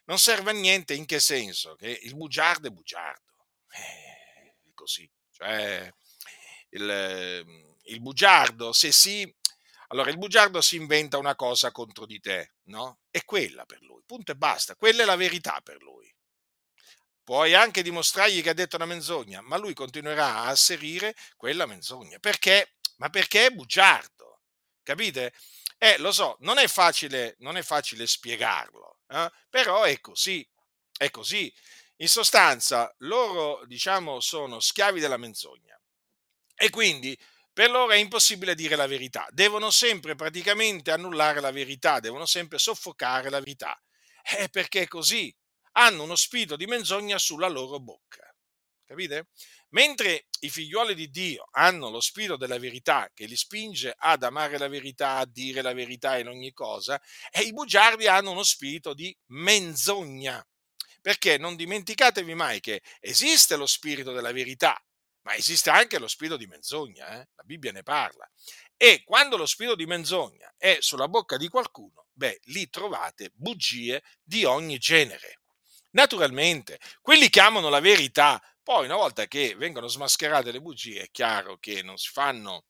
[0.04, 1.76] Non serve a niente in che senso?
[1.76, 3.48] Che il bugiardo è bugiardo.
[3.70, 5.10] Eh, è così.
[5.32, 5.90] Cioè,
[6.72, 9.34] il, il bugiardo, se si...
[9.88, 13.00] Allora, il bugiardo si inventa una cosa contro di te, no?
[13.10, 14.76] È quella per lui, punto e basta.
[14.76, 16.14] Quella è la verità per lui.
[17.28, 22.20] Puoi anche dimostrargli che ha detto una menzogna, ma lui continuerà a asserire quella menzogna.
[22.20, 22.76] Perché?
[23.00, 24.44] Ma perché è bugiardo.
[24.82, 25.34] Capite?
[25.78, 29.30] Eh, lo so, non è facile, non è facile spiegarlo, eh?
[29.50, 30.50] però è così,
[30.98, 31.54] è così.
[31.98, 35.78] In sostanza, loro, diciamo, sono schiavi della menzogna.
[36.56, 37.20] E quindi
[37.52, 42.58] per loro è impossibile dire la verità, devono sempre praticamente annullare la verità, devono sempre
[42.58, 43.78] soffocare la verità.
[44.22, 45.37] È perché è così,
[45.78, 48.24] hanno uno spirito di menzogna sulla loro bocca.
[48.86, 49.28] Capite?
[49.70, 54.58] Mentre i figliuoli di Dio hanno lo spirito della verità che li spinge ad amare
[54.58, 57.00] la verità, a dire la verità in ogni cosa,
[57.30, 60.44] e i bugiardi hanno uno spirito di menzogna.
[61.02, 64.82] Perché non dimenticatevi mai che esiste lo spirito della verità,
[65.22, 67.28] ma esiste anche lo spirito di menzogna, eh?
[67.36, 68.28] la Bibbia ne parla.
[68.76, 74.02] E quando lo spirito di menzogna è sulla bocca di qualcuno, beh, lì trovate bugie
[74.24, 75.42] di ogni genere.
[75.92, 81.10] Naturalmente, quelli che amano la verità poi, una volta che vengono smascherate le bugie, è
[81.12, 82.64] chiaro che non si fanno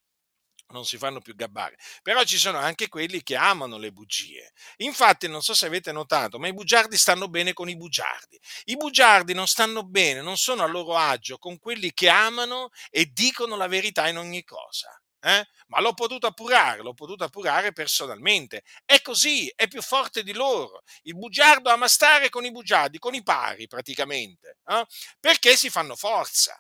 [0.70, 1.78] non si fanno più gabbare.
[2.04, 4.52] Però ci sono anche quelli che amano le bugie.
[4.78, 8.40] Infatti, non so se avete notato, ma i bugiardi stanno bene con i bugiardi.
[8.66, 13.06] I bugiardi non stanno bene, non sono a loro agio con quelli che amano e
[13.14, 14.90] dicono la verità in ogni cosa.
[15.28, 15.46] Eh?
[15.68, 18.64] Ma l'ho potuto appurare, l'ho potuto appurare personalmente.
[18.86, 20.84] È così, è più forte di loro.
[21.02, 24.86] Il bugiardo ama stare con i bugiardi, con i pari praticamente, eh?
[25.20, 26.58] perché si fanno forza.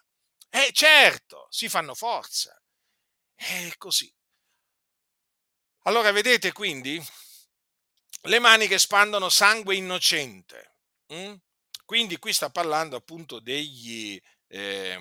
[0.49, 2.61] Eh certo, si fanno forza.
[3.34, 4.13] È così.
[5.84, 7.01] Allora vedete quindi
[8.24, 10.76] le mani che spandono sangue innocente.
[11.07, 11.36] Hm?
[11.86, 14.99] Quindi qui sta parlando appunto degli, eh,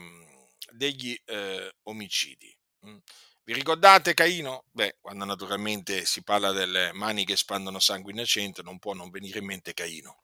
[0.70, 2.56] degli eh, omicidi.
[2.82, 2.98] Hm?
[3.46, 4.64] Vi ricordate Caino?
[4.72, 9.38] Beh, quando naturalmente si parla delle mani che spandono sangue innocente, non può non venire
[9.38, 10.18] in mente Caino.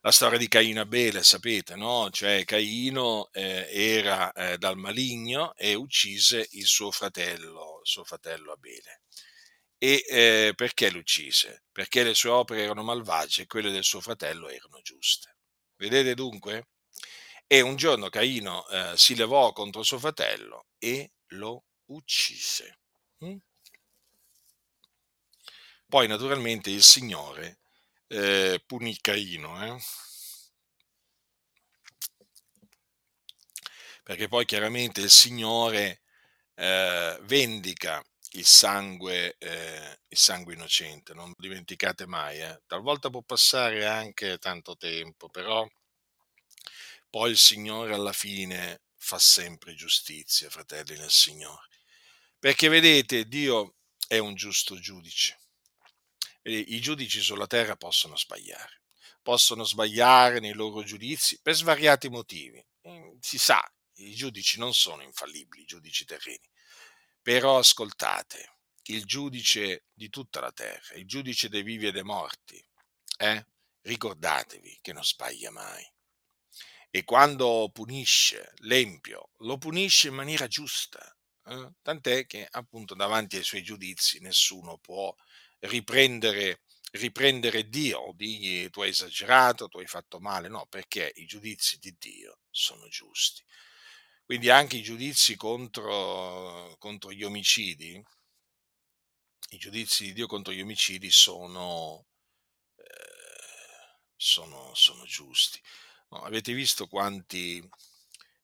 [0.00, 2.10] La storia di Caino Abele, sapete, no?
[2.10, 8.50] Cioè Caino eh, era eh, dal maligno e uccise il suo fratello, il suo fratello
[8.50, 9.02] Abele.
[9.78, 11.66] E eh, perché lo uccise?
[11.70, 15.36] Perché le sue opere erano malvagie e quelle del suo fratello erano giuste.
[15.76, 16.70] Vedete dunque?
[17.46, 22.78] E un giorno Caino eh, si levò contro suo fratello e lo uccise.
[23.24, 23.36] Mm?
[25.88, 27.60] Poi naturalmente il Signore
[28.06, 29.80] eh, punì Caino, eh?
[34.02, 36.02] perché poi chiaramente il Signore
[36.54, 38.04] eh, vendica
[38.34, 42.62] il sangue, eh, il sangue innocente, non dimenticate mai, eh.
[42.66, 45.68] talvolta può passare anche tanto tempo, però
[47.08, 51.66] poi il Signore alla fine fa sempre giustizia, fratelli nel Signore.
[52.38, 53.76] Perché vedete, Dio
[54.06, 55.38] è un giusto giudice.
[56.42, 58.82] I giudici sulla terra possono sbagliare,
[59.22, 62.64] possono sbagliare nei loro giudizi per svariati motivi.
[62.88, 63.60] Mm, si sa,
[63.96, 66.48] i giudici non sono infallibili, i giudici terreni.
[67.20, 72.62] Però ascoltate, il giudice di tutta la terra, il giudice dei vivi e dei morti,
[73.18, 73.46] eh?
[73.82, 75.86] ricordatevi che non sbaglia mai.
[76.92, 81.00] E quando punisce l'empio, lo punisce in maniera giusta,
[81.46, 81.72] eh?
[81.82, 85.14] tant'è che appunto davanti ai suoi giudizi nessuno può
[85.60, 86.62] riprendere,
[86.92, 91.78] riprendere Dio o dirgli tu hai esagerato, tu hai fatto male, no, perché i giudizi
[91.78, 93.42] di Dio sono giusti.
[94.24, 98.02] Quindi anche i giudizi contro, contro gli omicidi,
[99.50, 102.06] i giudizi di Dio contro gli omicidi sono,
[102.76, 105.60] eh, sono, sono giusti.
[106.10, 107.66] No, avete visto quanti,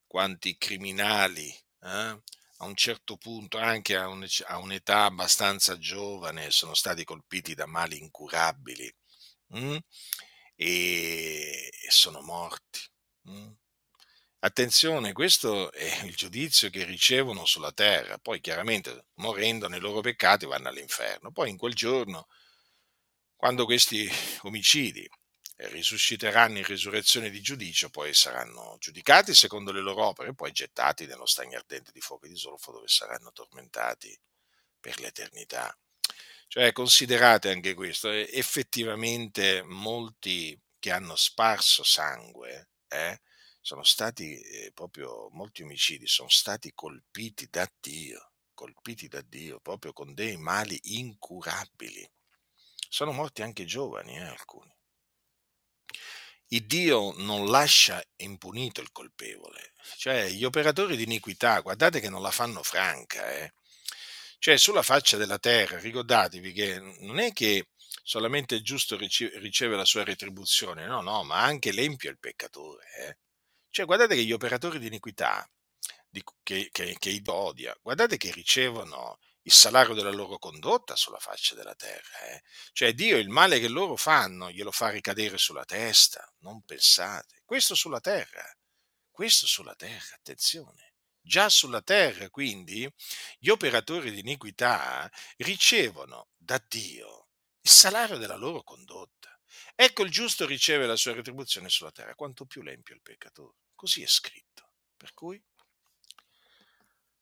[0.06, 1.48] quanti criminali
[1.82, 2.20] eh,
[2.58, 7.66] a un certo punto, anche a, un, a, un'età abbastanza giovane, sono stati colpiti da
[7.66, 8.94] mali incurabili
[9.56, 9.76] mm?
[10.54, 12.80] e, sono morti.
[13.30, 13.50] Mm?
[14.40, 20.46] Attenzione, questo è il giudizio che ricevono sulla terra, poi chiaramente morendo nei loro peccati
[20.46, 21.32] vanno all'inferno.
[21.32, 22.28] Poi in quel giorno,
[23.34, 24.08] quando questi
[24.42, 25.08] omicidi
[25.56, 31.06] risusciteranno in risurrezione di giudicio, poi saranno giudicati secondo le loro opere e poi gettati
[31.06, 34.16] nello stagno ardente di fuoco e di zolfo dove saranno tormentati
[34.78, 35.76] per l'eternità.
[36.48, 43.20] Cioè, considerate anche questo, effettivamente molti che hanno sparso sangue, eh,
[43.60, 49.92] sono stati eh, proprio, molti omicidi sono stati colpiti da Dio, colpiti da Dio proprio
[49.92, 52.08] con dei mali incurabili.
[52.88, 54.75] Sono morti anche giovani, eh, alcuni.
[56.48, 62.22] Il Dio non lascia impunito il colpevole, cioè gli operatori di iniquità, guardate che non
[62.22, 63.52] la fanno franca, eh.
[64.38, 67.70] Cioè sulla faccia della terra, ricordatevi che non è che
[68.02, 72.84] solamente il giusto riceve la sua retribuzione, no, no, ma anche l'empio è il peccatore.
[73.00, 73.16] Eh.
[73.70, 75.48] Cioè guardate che gli operatori di iniquità,
[76.08, 81.54] di, che, che, che odia, guardate che ricevono il salario della loro condotta sulla faccia
[81.54, 82.18] della terra.
[82.30, 82.42] Eh?
[82.72, 87.42] Cioè Dio il male che loro fanno glielo fa ricadere sulla testa, non pensate.
[87.44, 88.44] Questo sulla terra,
[89.10, 90.94] questo sulla terra, attenzione.
[91.20, 92.88] già sulla terra, quindi
[93.38, 97.28] gli operatori di iniquità ricevono da Dio
[97.60, 99.36] il salario della loro condotta.
[99.74, 103.56] Ecco il giusto riceve la sua retribuzione sulla terra, quanto più l'empio il peccatore.
[103.74, 104.70] Così è scritto.
[104.96, 105.42] Per cui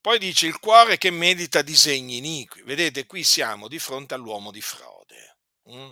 [0.04, 2.60] poi dice il cuore che medita disegni iniqui.
[2.60, 5.38] Vedete, qui siamo di fronte all'uomo di frode.
[5.70, 5.90] Mm?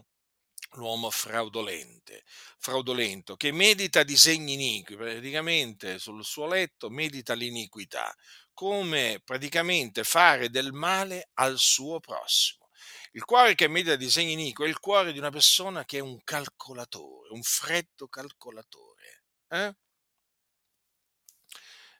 [0.75, 2.23] l'uomo fraudolente,
[2.59, 8.15] fraudolento, che medita disegni iniqui, praticamente sul suo letto medita l'iniquità,
[8.53, 12.69] come praticamente fare del male al suo prossimo.
[13.13, 16.23] Il cuore che medita disegni iniqui è il cuore di una persona che è un
[16.23, 19.23] calcolatore, un freddo calcolatore.
[19.49, 19.75] Eh?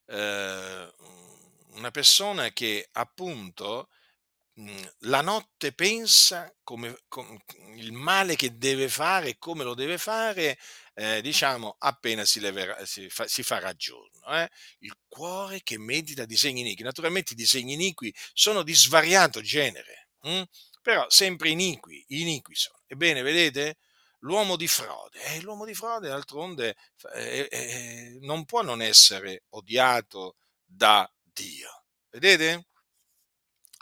[0.07, 0.95] Eh,
[1.75, 3.89] una persona che appunto
[4.55, 7.39] Mhmm, la notte pensa come com
[7.77, 10.59] il male che deve fare e come lo deve fare,
[10.95, 14.51] ehm, diciamo appena si leverà si fa si farà giorno, eh.
[14.81, 16.83] Il cuore che medita disegni iniqui.
[16.83, 20.43] Naturalmente i disegni iniqui sono di svariato genere, mh,
[20.83, 22.79] però sempre iniqui, iniqui sono.
[22.87, 23.79] Ebbene vedete,
[24.21, 29.45] l'uomo di frode, eh, l'uomo di frode d'altronde f eh, eh, non può non essere
[29.51, 31.85] odiato da Dio.
[32.11, 32.67] Vedete?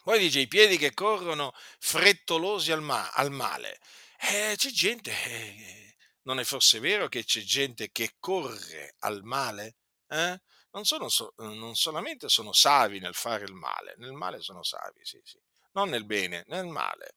[0.02, 3.80] Poi dice i piedi che corrono frettolosi al, ma- al male.
[4.18, 9.76] Eh, c'è gente, eh, non è forse vero che c'è gente che corre al male?
[10.08, 10.40] Eh?
[10.72, 15.04] Non, sono so- non solamente sono savi nel fare il male, nel male sono savi,
[15.04, 15.38] sì, sì,
[15.72, 17.16] non nel bene, nel male,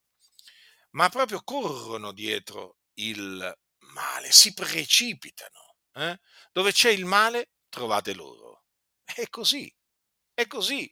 [0.92, 3.58] ma proprio corrono dietro il
[3.94, 5.76] male, si precipitano.
[5.94, 6.20] Eh?
[6.52, 8.66] Dove c'è il male, trovate loro.
[9.04, 9.72] È così,
[10.34, 10.92] è così.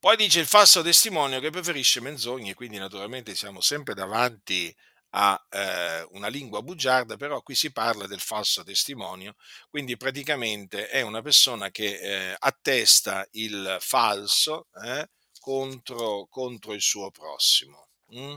[0.00, 4.74] Poi dice il falso testimone che preferisce menzogne, quindi naturalmente siamo sempre davanti
[5.10, 9.34] a eh, una lingua bugiarda, però qui si parla del falso testimonio,
[9.70, 15.08] quindi praticamente è una persona che eh, attesta il falso eh,
[15.40, 17.88] contro, contro, il suo prossimo.
[18.14, 18.36] Mm?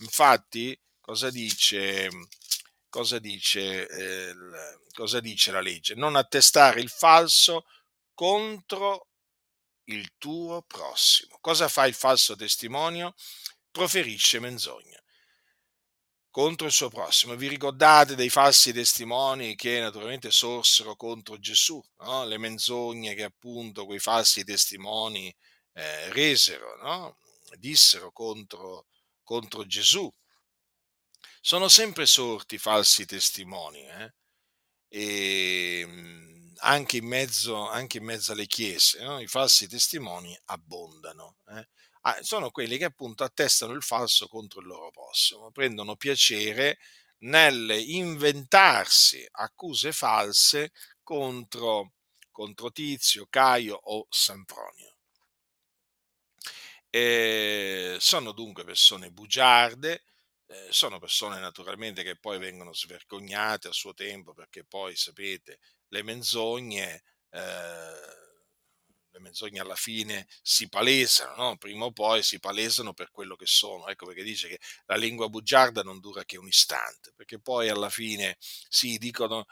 [0.00, 2.08] Infatti, cosa dice,
[2.88, 4.34] cosa, dice, eh,
[4.92, 5.94] cosa dice la legge?
[5.94, 7.66] Non attestare il falso
[8.16, 9.10] contro
[9.84, 11.36] il tuo prossimo.
[11.40, 13.14] Cosa fa il falso testimonio?
[13.70, 14.98] Proferisce menzogna
[16.36, 17.34] contro il suo prossimo.
[17.34, 22.26] Vi ricordate dei falsi testimoni che naturalmente sorsero contro Gesù, no?
[22.26, 25.34] le menzogne che appunto quei falsi testimoni
[25.72, 27.18] eh, resero, no?
[27.58, 28.86] dissero contro,
[29.22, 30.12] contro, Gesù.
[31.40, 34.14] Sono sempre sorti falsi testimoni eh?
[34.88, 39.20] e ehm, anche in mezzo, anche in mezzo alle chiese, no?
[39.20, 41.36] i falsi testimoni abbondano.
[41.48, 41.68] Eh?
[42.02, 46.78] Ah, sono quelli che appunto attestano il falso contro il loro prossimo, prendono piacere
[47.18, 51.94] nel inventarsi accuse false contro,
[52.30, 54.96] contro Tizio, Caio o Sempronio.
[56.90, 60.04] E sono dunque persone bugiarde,
[60.46, 65.58] eh, sono persone naturalmente che poi vengono svergognate a suo tempo perché poi sapete
[65.88, 68.16] le menzogne, eh,
[69.10, 71.56] le menzogne alla fine si palesano, no?
[71.56, 73.88] prima o poi si palesano per quello che sono.
[73.88, 77.90] Ecco perché dice che la lingua bugiarda non dura che un istante, perché poi alla
[77.90, 79.46] fine si dicono,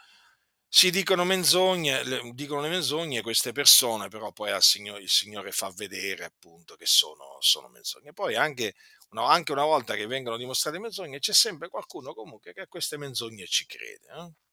[0.67, 6.25] si dicono menzogne, dicono le menzogne queste persone, però poi Signore, il Signore fa vedere
[6.25, 8.13] appunto che sono, sono menzogne.
[8.13, 8.75] Poi anche,
[9.11, 12.97] no, anche, una volta che vengono dimostrate menzogne, c'è sempre qualcuno comunque che a queste
[12.97, 14.07] menzogne ci crede.
[14.09, 14.44] Eh?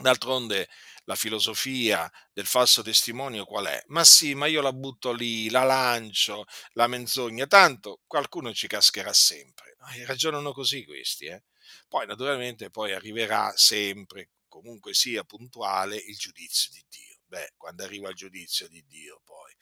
[0.00, 0.68] D'altronde
[1.04, 3.82] la filosofia del falso testimonio qual è?
[3.88, 9.12] Ma sì, ma io la butto lì, la lancio, la menzogna, tanto qualcuno ci cascherà
[9.12, 9.76] sempre.
[9.78, 9.86] No?
[10.06, 11.26] ragionano così questi.
[11.26, 11.42] Eh?
[11.88, 17.18] Poi naturalmente poi arriverà sempre, comunque sia puntuale, il giudizio di Dio.
[17.26, 19.54] Beh, quando arriva il giudizio di Dio poi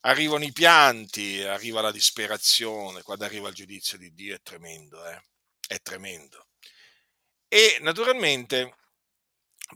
[0.00, 5.20] arrivano i pianti, arriva la disperazione, quando arriva il giudizio di Dio è tremendo, eh?
[5.66, 6.48] è tremendo.
[7.48, 8.76] E naturalmente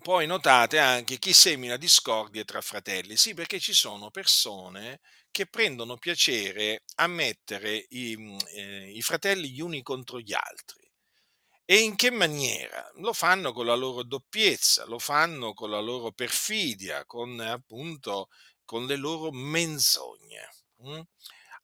[0.03, 3.17] poi notate anche chi semina discordie tra fratelli.
[3.17, 9.51] Sì, perché ci sono persone che prendono piacere a mettere i, mm, eh, i fratelli
[9.51, 10.79] gli uni contro gli altri.
[11.65, 12.91] E in che maniera?
[12.97, 18.29] Lo fanno con la loro doppiezza, lo fanno con la loro perfidia, con appunto
[18.65, 20.49] con le loro menzogne.
[20.87, 21.01] Mm?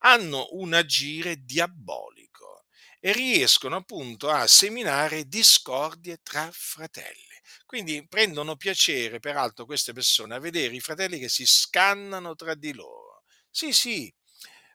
[0.01, 2.65] Hanno un agire diabolico
[3.01, 7.26] e riescono appunto a seminare discordie tra fratelli.
[7.65, 12.73] Quindi prendono piacere, peraltro, queste persone a vedere i fratelli che si scannano tra di
[12.73, 13.25] loro.
[13.51, 14.13] Sì, sì,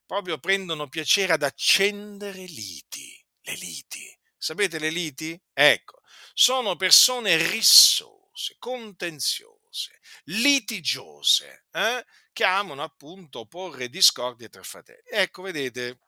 [0.06, 4.18] proprio prendono piacere ad accendere liti, le liti.
[4.38, 5.40] Sapete le liti?
[5.54, 6.02] Ecco,
[6.34, 15.08] sono persone rissose, contenziose litigiose, eh, che amano appunto porre discordie tra fratelli.
[15.10, 16.00] Ecco, vedete,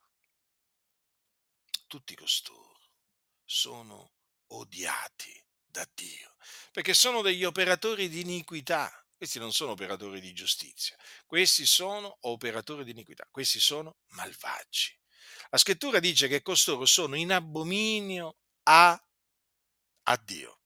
[1.88, 2.80] tutti costoro
[3.46, 4.14] sono
[4.48, 5.43] odiati
[5.74, 6.36] da Dio,
[6.72, 8.96] perché sono degli operatori di iniquità.
[9.18, 10.96] Questi non sono operatori di giustizia,
[11.26, 14.96] questi sono operatori di iniquità, questi sono malvagi.
[15.50, 19.02] La scrittura dice che costoro sono in abominio a,
[20.04, 20.60] a Dio.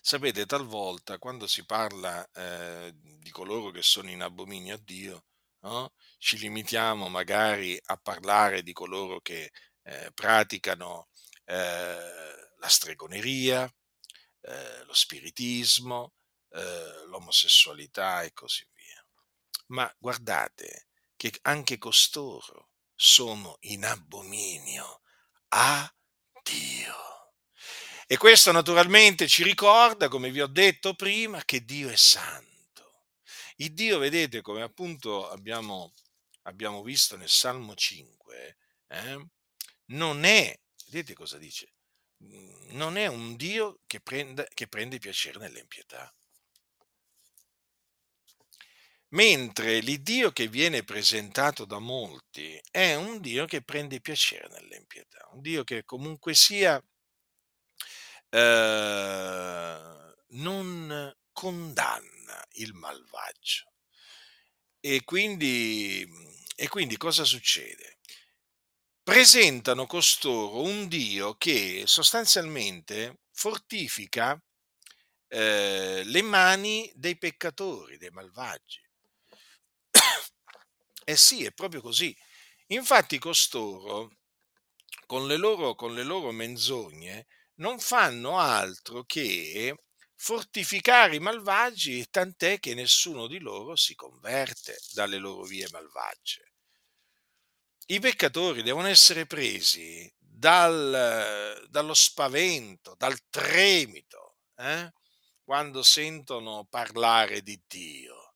[0.00, 5.24] Sapete, talvolta quando si parla eh, di coloro che sono in abominio a Dio,
[5.60, 5.92] no?
[6.18, 9.50] ci limitiamo magari a parlare di coloro che
[9.82, 11.08] eh, praticano
[11.48, 13.64] eh, la stregoneria,
[14.40, 16.12] eh, lo spiritismo,
[16.50, 19.02] eh, l'omosessualità e così via.
[19.68, 25.00] Ma guardate che anche costoro sono in abominio
[25.48, 25.90] a
[26.42, 26.94] Dio.
[28.06, 33.04] E questo naturalmente ci ricorda, come vi ho detto prima, che Dio è santo.
[33.56, 35.92] Il Dio, vedete, come appunto abbiamo,
[36.42, 38.56] abbiamo visto nel Salmo 5,
[38.88, 39.26] eh,
[39.86, 40.58] non è,
[40.90, 41.72] vedete cosa dice?
[42.70, 46.12] Non è un Dio che, prenda, che prende piacere nell'impietà.
[49.10, 55.40] Mentre l'Iddio che viene presentato da molti è un Dio che prende piacere nell'impietà, un
[55.40, 56.82] Dio che comunque sia
[58.30, 63.72] eh, non condanna il malvagio.
[64.80, 66.06] E quindi,
[66.54, 67.98] e quindi cosa succede?
[69.08, 74.38] Presentano costoro un Dio che sostanzialmente fortifica
[75.28, 78.82] eh, le mani dei peccatori, dei malvagi.
[81.04, 82.14] Eh sì, è proprio così.
[82.66, 84.10] Infatti costoro,
[85.06, 87.28] con le loro, con le loro menzogne,
[87.60, 89.74] non fanno altro che
[90.16, 96.47] fortificare i malvagi, tant'è che nessuno di loro si converte dalle loro vie malvagie.
[97.90, 104.92] I peccatori devono essere presi dal, dallo spavento, dal tremito, eh?
[105.42, 108.34] quando sentono parlare di Dio.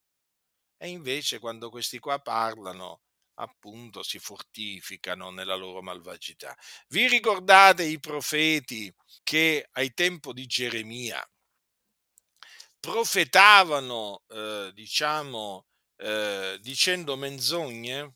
[0.75, 3.01] E invece quando questi qua parlano,
[3.35, 6.57] appunto, si fortificano nella loro malvagità.
[6.87, 8.91] Vi ricordate i profeti
[9.21, 11.23] che ai tempo di Geremia
[12.79, 18.15] profetavano, eh, diciamo, eh, dicendo menzogne?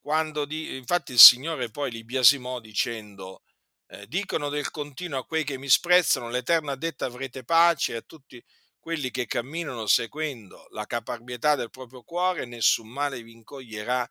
[0.00, 3.42] Quando di, infatti il Signore poi li biasimò dicendo,
[3.86, 8.02] eh, dicono del continuo a quei che mi sprezzano, l'Eterno ha detto avrete pace a
[8.02, 8.42] tutti
[8.78, 14.08] quelli che camminano seguendo la caparbietà del proprio cuore, nessun male vi incoglierà,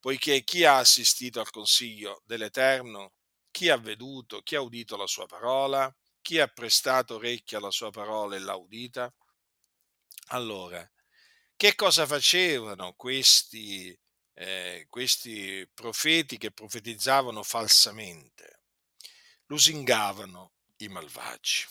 [0.00, 3.12] poiché chi ha assistito al consiglio dell'Eterno,
[3.50, 7.90] chi ha veduto, chi ha udito la sua parola, chi ha prestato orecchio alla sua
[7.90, 9.12] parola e l'ha udita?
[10.28, 10.88] Allora,
[11.56, 13.98] che cosa facevano questi,
[14.40, 18.60] eh, questi profeti che profetizzavano falsamente?
[19.46, 21.66] Lusingavano i malvagi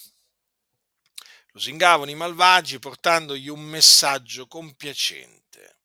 [1.51, 5.80] lusingavano i malvagi portandogli un messaggio compiacente,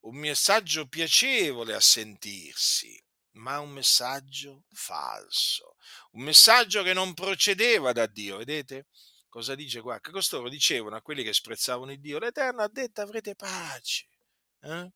[0.00, 5.76] un messaggio piacevole a sentirsi, ma un messaggio falso,
[6.12, 8.38] un messaggio che non procedeva da Dio.
[8.38, 8.86] Vedete
[9.28, 10.00] cosa dice qua?
[10.00, 14.06] Che costoro dicevano a quelli che sprezzavano il Dio, l'Eterno ha detto avrete pace.
[14.60, 14.90] Eh?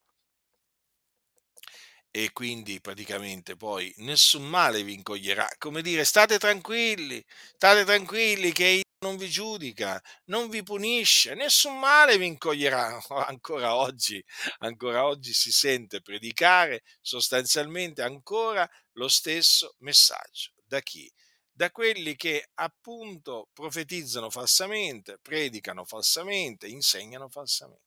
[2.18, 5.46] E quindi praticamente poi nessun male vi incoglierà.
[5.58, 7.22] Come dire, state tranquilli,
[7.56, 12.98] state tranquilli che non vi giudica, non vi punisce, nessun male vi incoglierà.
[13.28, 14.24] Ancora oggi,
[14.60, 20.52] ancora oggi si sente predicare sostanzialmente ancora lo stesso messaggio.
[20.64, 21.12] Da chi?
[21.52, 27.84] Da quelli che appunto profetizzano falsamente, predicano falsamente, insegnano falsamente.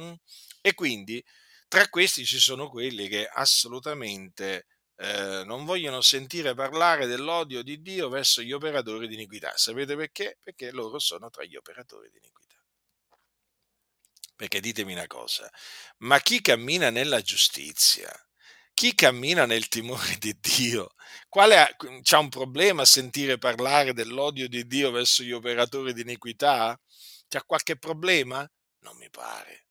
[0.00, 0.14] Mm?
[0.60, 1.24] E quindi
[1.70, 4.66] tra questi ci sono quelli che assolutamente
[4.96, 9.52] eh, non vogliono sentire parlare dell'odio di Dio verso gli operatori di iniquità.
[9.56, 10.38] Sapete perché?
[10.42, 12.56] Perché loro sono tra gli operatori di iniquità.
[14.34, 15.48] Perché ditemi una cosa,
[15.98, 18.10] ma chi cammina nella giustizia,
[18.74, 20.94] chi cammina nel timore di Dio,
[21.28, 26.00] quale ha, c'ha un problema a sentire parlare dell'odio di Dio verso gli operatori di
[26.00, 26.76] iniquità?
[27.28, 28.38] C'ha qualche problema?
[28.80, 29.66] Non mi pare.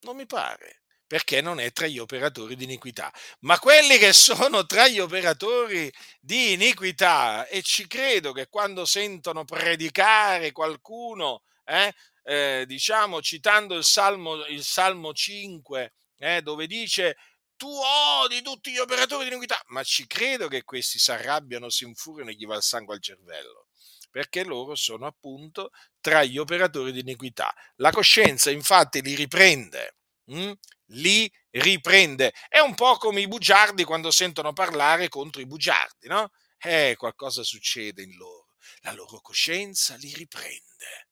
[0.00, 3.12] Non mi pare perché non è tra gli operatori di iniquità.
[3.40, 9.44] Ma quelli che sono tra gli operatori di iniquità, e ci credo che quando sentono
[9.44, 11.94] predicare qualcuno, eh,
[12.24, 17.16] eh, diciamo citando il Salmo, il Salmo 5, eh, dove dice
[17.56, 21.84] tu odi tutti gli operatori di iniquità, ma ci credo che questi si arrabbiano, si
[21.84, 23.66] infuriano e gli va il sangue al cervello.
[24.10, 27.54] perché loro sono appunto tra gli operatori di iniquità.
[27.76, 29.96] La coscienza infatti li riprende,
[30.28, 30.52] hm?
[30.92, 32.32] li riprende.
[32.48, 36.30] È un po' come i bugiardi quando sentono parlare contro i bugiardi, no?
[36.58, 38.54] Eh, qualcosa succede in loro.
[38.80, 41.08] La loro coscienza li riprende.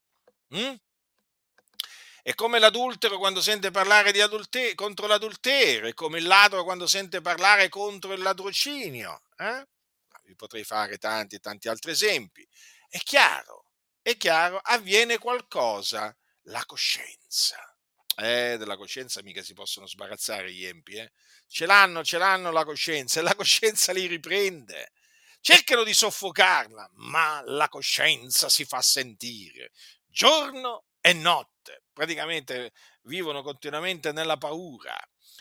[0.49, 0.75] Hm?
[2.23, 6.89] È come l'adultero quando sente parlare di adulte- contro l'adulterio, è come il ladro quando
[6.89, 9.23] sente parlare contro il ladrocinio.
[9.37, 9.64] Eh?
[10.25, 12.47] Vi potrei fare tanti e tanti altri esempi.
[12.89, 13.71] È chiaro,
[14.03, 16.14] è chiaro, avviene qualcosa,
[16.49, 17.76] la coscienza.
[18.19, 21.12] Eh, della coscienza mica si possono sbarazzare gli empi, eh?
[21.47, 24.93] Ce l'hanno, ce l'hanno la coscienza e la coscienza li riprende.
[25.41, 29.71] Cercano di soffocarla, ma la coscienza si fa sentire
[30.17, 34.97] giorno e notte praticamente vivono continuamente nella paura,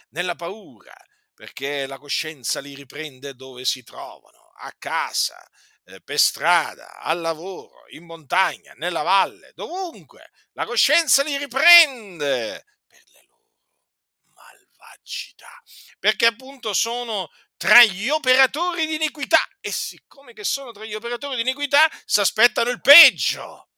[0.10, 0.94] nella paura,
[1.34, 5.42] perché la coscienza li riprende dove si trovano, a casa,
[5.86, 10.32] eh, per strada, al lavoro, in montagna, nella valle, dovunque.
[10.54, 13.46] La coscienza li riprende per le loro
[14.34, 15.62] malvagità,
[16.00, 21.36] perché appunto sono tra gli operatori di iniquità e siccome che sono tra gli operatori
[21.36, 23.70] di iniquità si aspettano il peggio.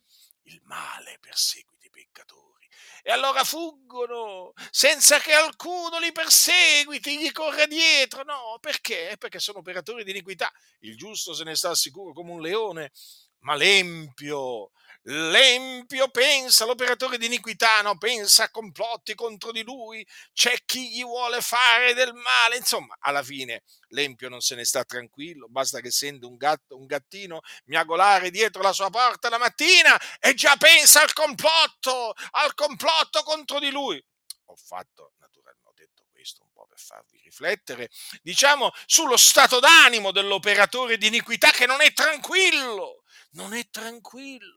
[0.43, 2.56] Il male perseguita i peccatori
[3.03, 8.23] e allora fuggono senza che alcuno li perseguiti, gli corra dietro.
[8.23, 9.15] No, perché?
[9.17, 10.51] Perché sono operatori di iniquità.
[10.79, 12.91] Il giusto se ne sta sicuro come un leone,
[13.39, 14.71] ma l'empio,
[15.09, 17.97] l'empio pensa, l'operatore di iniquità, no?
[17.97, 23.23] pensa a complotti contro di lui, c'è chi gli vuole fare del male, insomma, alla
[23.23, 28.31] fine l'empio non se ne sta tranquillo, basta che sente un gatto, un gattino miagolare
[28.31, 33.71] dietro la sua porta la mattina e già pensa al complotto, al complotto contro di
[33.71, 34.03] lui.
[34.49, 37.89] Ho fatto naturalmente, ho detto questo un po' per farvi riflettere,
[38.21, 44.56] diciamo, sullo stato d'animo dell'operatore di iniquità che non è tranquillo, non è tranquillo.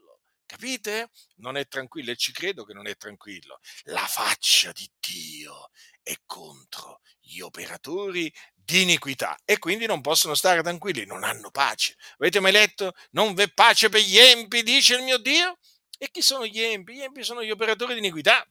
[0.50, 1.10] Capite?
[1.36, 3.60] Non è tranquillo e ci credo che non è tranquillo.
[3.84, 5.70] La faccia di Dio
[6.02, 11.94] è contro gli operatori di iniquità e quindi non possono stare tranquilli, non hanno pace.
[12.18, 12.94] Avete mai letto?
[13.12, 15.56] Non v'è pace per gli empi, dice il mio Dio?
[15.96, 16.94] E chi sono gli empi?
[16.94, 18.44] Gli empi sono gli operatori di iniquità.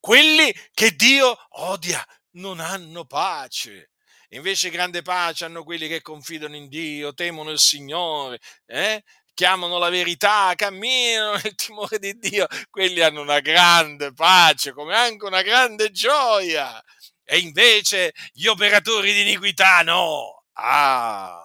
[0.00, 2.02] Quelli che Dio odia
[2.36, 3.90] non hanno pace.
[4.30, 9.04] Invece grande pace hanno quelli che confidano in Dio, temono il Signore, eh?
[9.34, 12.46] Chiamano la verità, camminano nel timore di Dio.
[12.70, 16.82] Quelli hanno una grande pace, come anche una grande gioia.
[17.24, 20.44] E invece gli operatori di iniquità no.
[20.54, 21.42] Ah!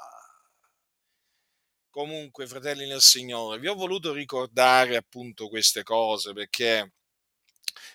[1.90, 6.94] Comunque, fratelli nel Signore, vi ho voluto ricordare appunto queste cose perché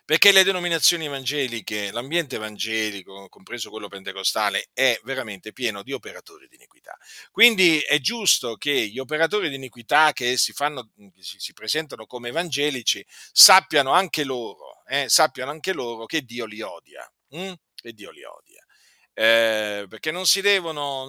[0.05, 6.57] perché le denominazioni evangeliche, l'ambiente evangelico, compreso quello pentecostale, è veramente pieno di operatori di
[6.57, 6.96] iniquità.
[7.30, 12.28] Quindi è giusto che gli operatori di iniquità che si, fanno, si, si presentano come
[12.28, 17.11] evangelici sappiano anche loro, eh, sappiano anche loro che Dio li odia.
[17.30, 17.52] Hm?
[17.74, 18.62] Che Dio li odia.
[19.14, 21.07] Eh, perché non si devono,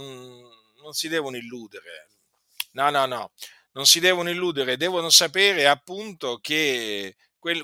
[0.81, 2.11] non si devono illudere.
[2.71, 3.31] No, no, no,
[3.73, 7.15] non si devono illudere, devono sapere appunto che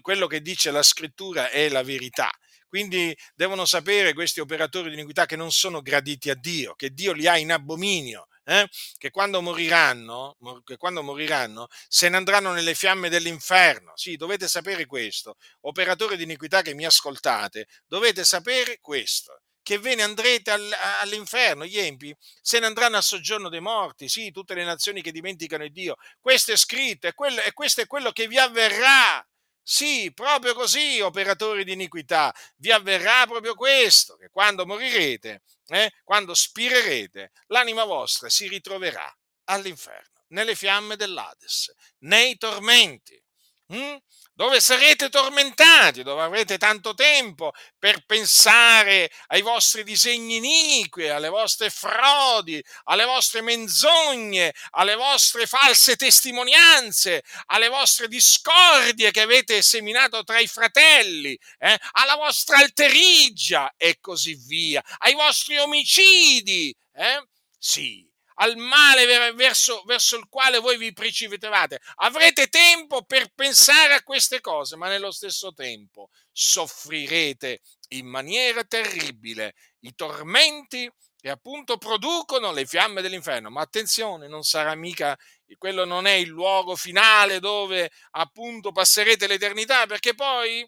[0.01, 2.29] quello che dice la scrittura è la verità.
[2.67, 7.11] Quindi devono sapere questi operatori di iniquità che non sono graditi a Dio, che Dio
[7.11, 8.65] li ha in abominio, eh?
[8.97, 13.91] che, quando moriranno, che quando moriranno se ne andranno nelle fiamme dell'inferno.
[13.95, 15.35] Sì, dovete sapere questo.
[15.61, 20.51] Operatori di iniquità che mi ascoltate, dovete sapere questo che ve ne andrete
[21.01, 25.11] all'inferno, gli empi se ne andranno al soggiorno dei morti, sì, tutte le nazioni che
[25.11, 25.95] dimenticano il Dio.
[26.19, 29.25] Questo è scritto e, quello, e questo è quello che vi avverrà.
[29.67, 36.33] Sì, proprio così, operatori di iniquità, vi avverrà proprio questo, che quando morirete, eh, quando
[36.33, 43.21] spirerete, l'anima vostra si ritroverà all'inferno, nelle fiamme dell'Ades, nei tormenti.
[43.71, 43.97] Hm?
[44.41, 51.69] dove sarete tormentati, dove avrete tanto tempo per pensare ai vostri disegni iniqui, alle vostre
[51.69, 60.39] frodi, alle vostre menzogne, alle vostre false testimonianze, alle vostre discordie che avete seminato tra
[60.39, 61.77] i fratelli, eh?
[61.91, 66.75] alla vostra alterigia e così via, ai vostri omicidi.
[66.93, 67.27] Eh?
[67.59, 68.10] Sì,
[68.41, 71.79] al male verso, verso, il quale voi vi precipitavate.
[71.97, 79.53] Avrete tempo per pensare a queste cose, ma nello stesso tempo soffrirete in maniera terribile
[79.81, 83.51] i tormenti che appunto producono le fiamme dell'inferno.
[83.51, 85.15] Ma attenzione, non sarà mica,
[85.59, 90.67] quello non è il luogo finale dove appunto passerete l'eternità, perché poi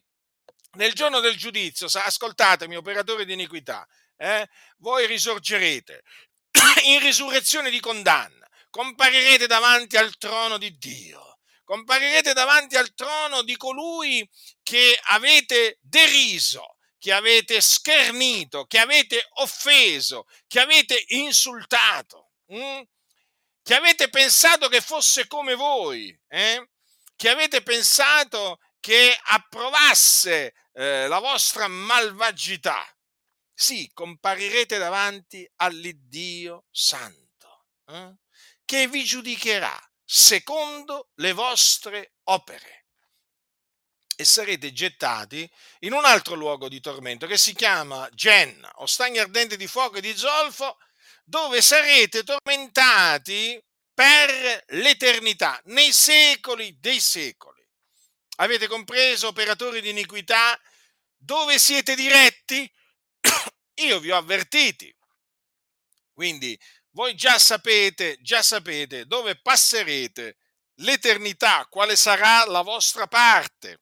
[0.73, 4.47] nel giorno del giudizio, ascoltatemi, operatori di iniquità, eh,
[4.77, 6.03] voi risorgerete
[6.83, 13.57] in risurrezione di condanna, comparirete davanti al trono di Dio, comparirete davanti al trono di
[13.57, 14.27] colui
[14.61, 22.81] che avete deriso, che avete schernito, che avete offeso, che avete insultato, hm?
[23.61, 26.69] che avete pensato che fosse come voi, eh?
[27.15, 32.85] che avete pensato che approvasse eh, la vostra malvagità.
[33.53, 38.15] Sì, comparirete davanti all'Iddio Santo, eh?
[38.65, 42.87] che vi giudicherà secondo le vostre opere.
[44.15, 45.49] E sarete gettati
[45.79, 49.97] in un altro luogo di tormento che si chiama Genna, o stagno ardente di fuoco
[49.97, 50.77] e di zolfo,
[51.23, 53.61] dove sarete tormentati
[53.93, 57.61] per l'eternità, nei secoli dei secoli.
[58.37, 60.59] Avete compreso, operatori di iniquità,
[61.15, 62.71] dove siete diretti?
[63.75, 64.95] Io vi ho avvertiti.
[66.13, 66.59] Quindi
[66.91, 70.37] voi già sapete, già sapete dove passerete
[70.75, 73.81] l'eternità, quale sarà la vostra parte.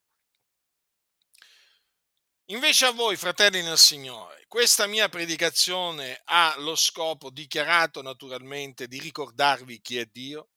[2.45, 8.99] Invece a voi, fratelli nel Signore, questa mia predicazione ha lo scopo dichiarato naturalmente di
[8.99, 10.49] ricordarvi chi è Dio,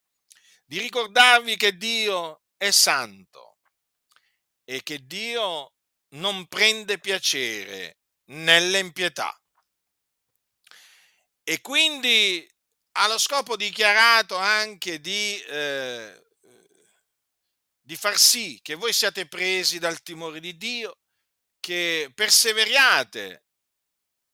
[0.65, 3.59] di ricordarvi che Dio è santo
[4.65, 5.73] e che Dio
[6.15, 9.39] non prende piacere nell'empietà.
[11.43, 12.47] E quindi
[12.93, 16.25] ha lo scopo dichiarato anche di, eh,
[17.81, 20.99] di far sì che voi siate presi dal timore di Dio,
[21.59, 23.43] che perseveriate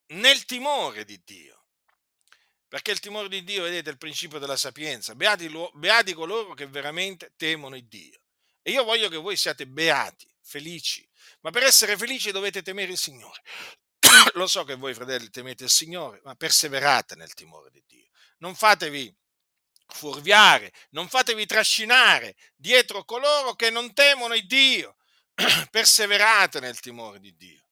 [0.08, 1.66] nel timore di Dio.
[2.68, 5.14] Perché il timore di Dio, vedete, è il principio della sapienza.
[5.14, 8.22] Beati, beati coloro che veramente temono il Dio.
[8.62, 11.06] E io voglio che voi siate beati, felici.
[11.42, 13.42] Ma per essere felici dovete temere il Signore.
[14.34, 18.10] Lo so che voi, fratelli, temete il Signore, ma perseverate nel timore di Dio.
[18.38, 19.14] Non fatevi
[19.88, 24.96] fuorviare, non fatevi trascinare dietro coloro che non temono il Dio
[25.70, 27.66] perseverate nel timore di Dio.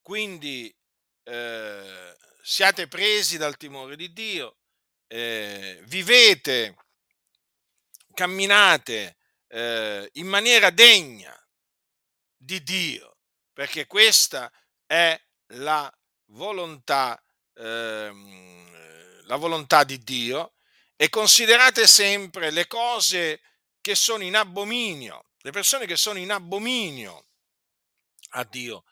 [0.00, 0.74] Quindi
[1.24, 4.58] eh, siate presi dal timore di Dio,
[5.08, 6.76] eh, vivete,
[8.14, 9.15] camminate
[9.48, 11.34] eh, in maniera degna
[12.36, 13.18] di Dio,
[13.52, 14.52] perché questa
[14.86, 15.20] è
[15.54, 15.92] la
[16.30, 17.22] volontà,
[17.54, 20.54] ehm, la volontà di Dio
[20.96, 23.40] e considerate sempre le cose
[23.80, 27.26] che sono in abominio, le persone che sono in abominio
[28.30, 28.84] a Dio,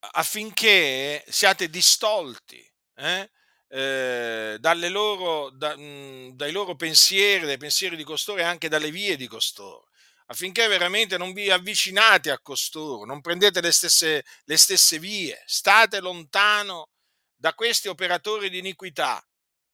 [0.00, 3.30] affinché siate distolti eh?
[3.70, 8.90] Eh, dalle loro, da, mh, dai loro pensieri, dai pensieri di costoro e anche dalle
[8.90, 9.88] vie di costoro,
[10.26, 16.00] affinché veramente non vi avvicinate a costoro, non prendete le stesse, le stesse vie, state
[16.00, 16.88] lontano
[17.36, 19.22] da questi operatori di iniquità.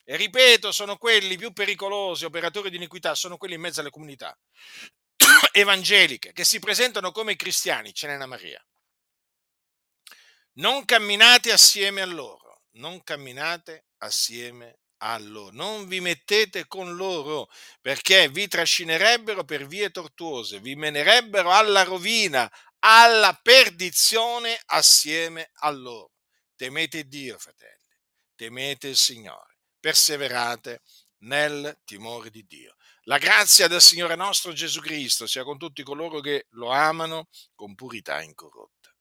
[0.06, 4.36] E ripeto, sono quelli più pericolosi, operatori di iniquità, sono quelli in mezzo alle comunità
[5.52, 8.62] evangeliche che si presentano come cristiani, ce n'è una Maria.
[10.56, 12.43] Non camminate assieme a loro,
[12.74, 17.48] non camminate assieme a loro, non vi mettete con loro
[17.80, 26.12] perché vi trascinerebbero per vie tortuose, vi menerebbero alla rovina, alla perdizione assieme a loro.
[26.56, 27.96] Temete Dio, fratelli,
[28.34, 30.80] temete il Signore perseverate
[31.24, 32.74] nel timore di Dio.
[33.02, 37.74] La grazia del Signore nostro Gesù Cristo sia con tutti coloro che lo amano con
[37.74, 38.93] purità incorrotta.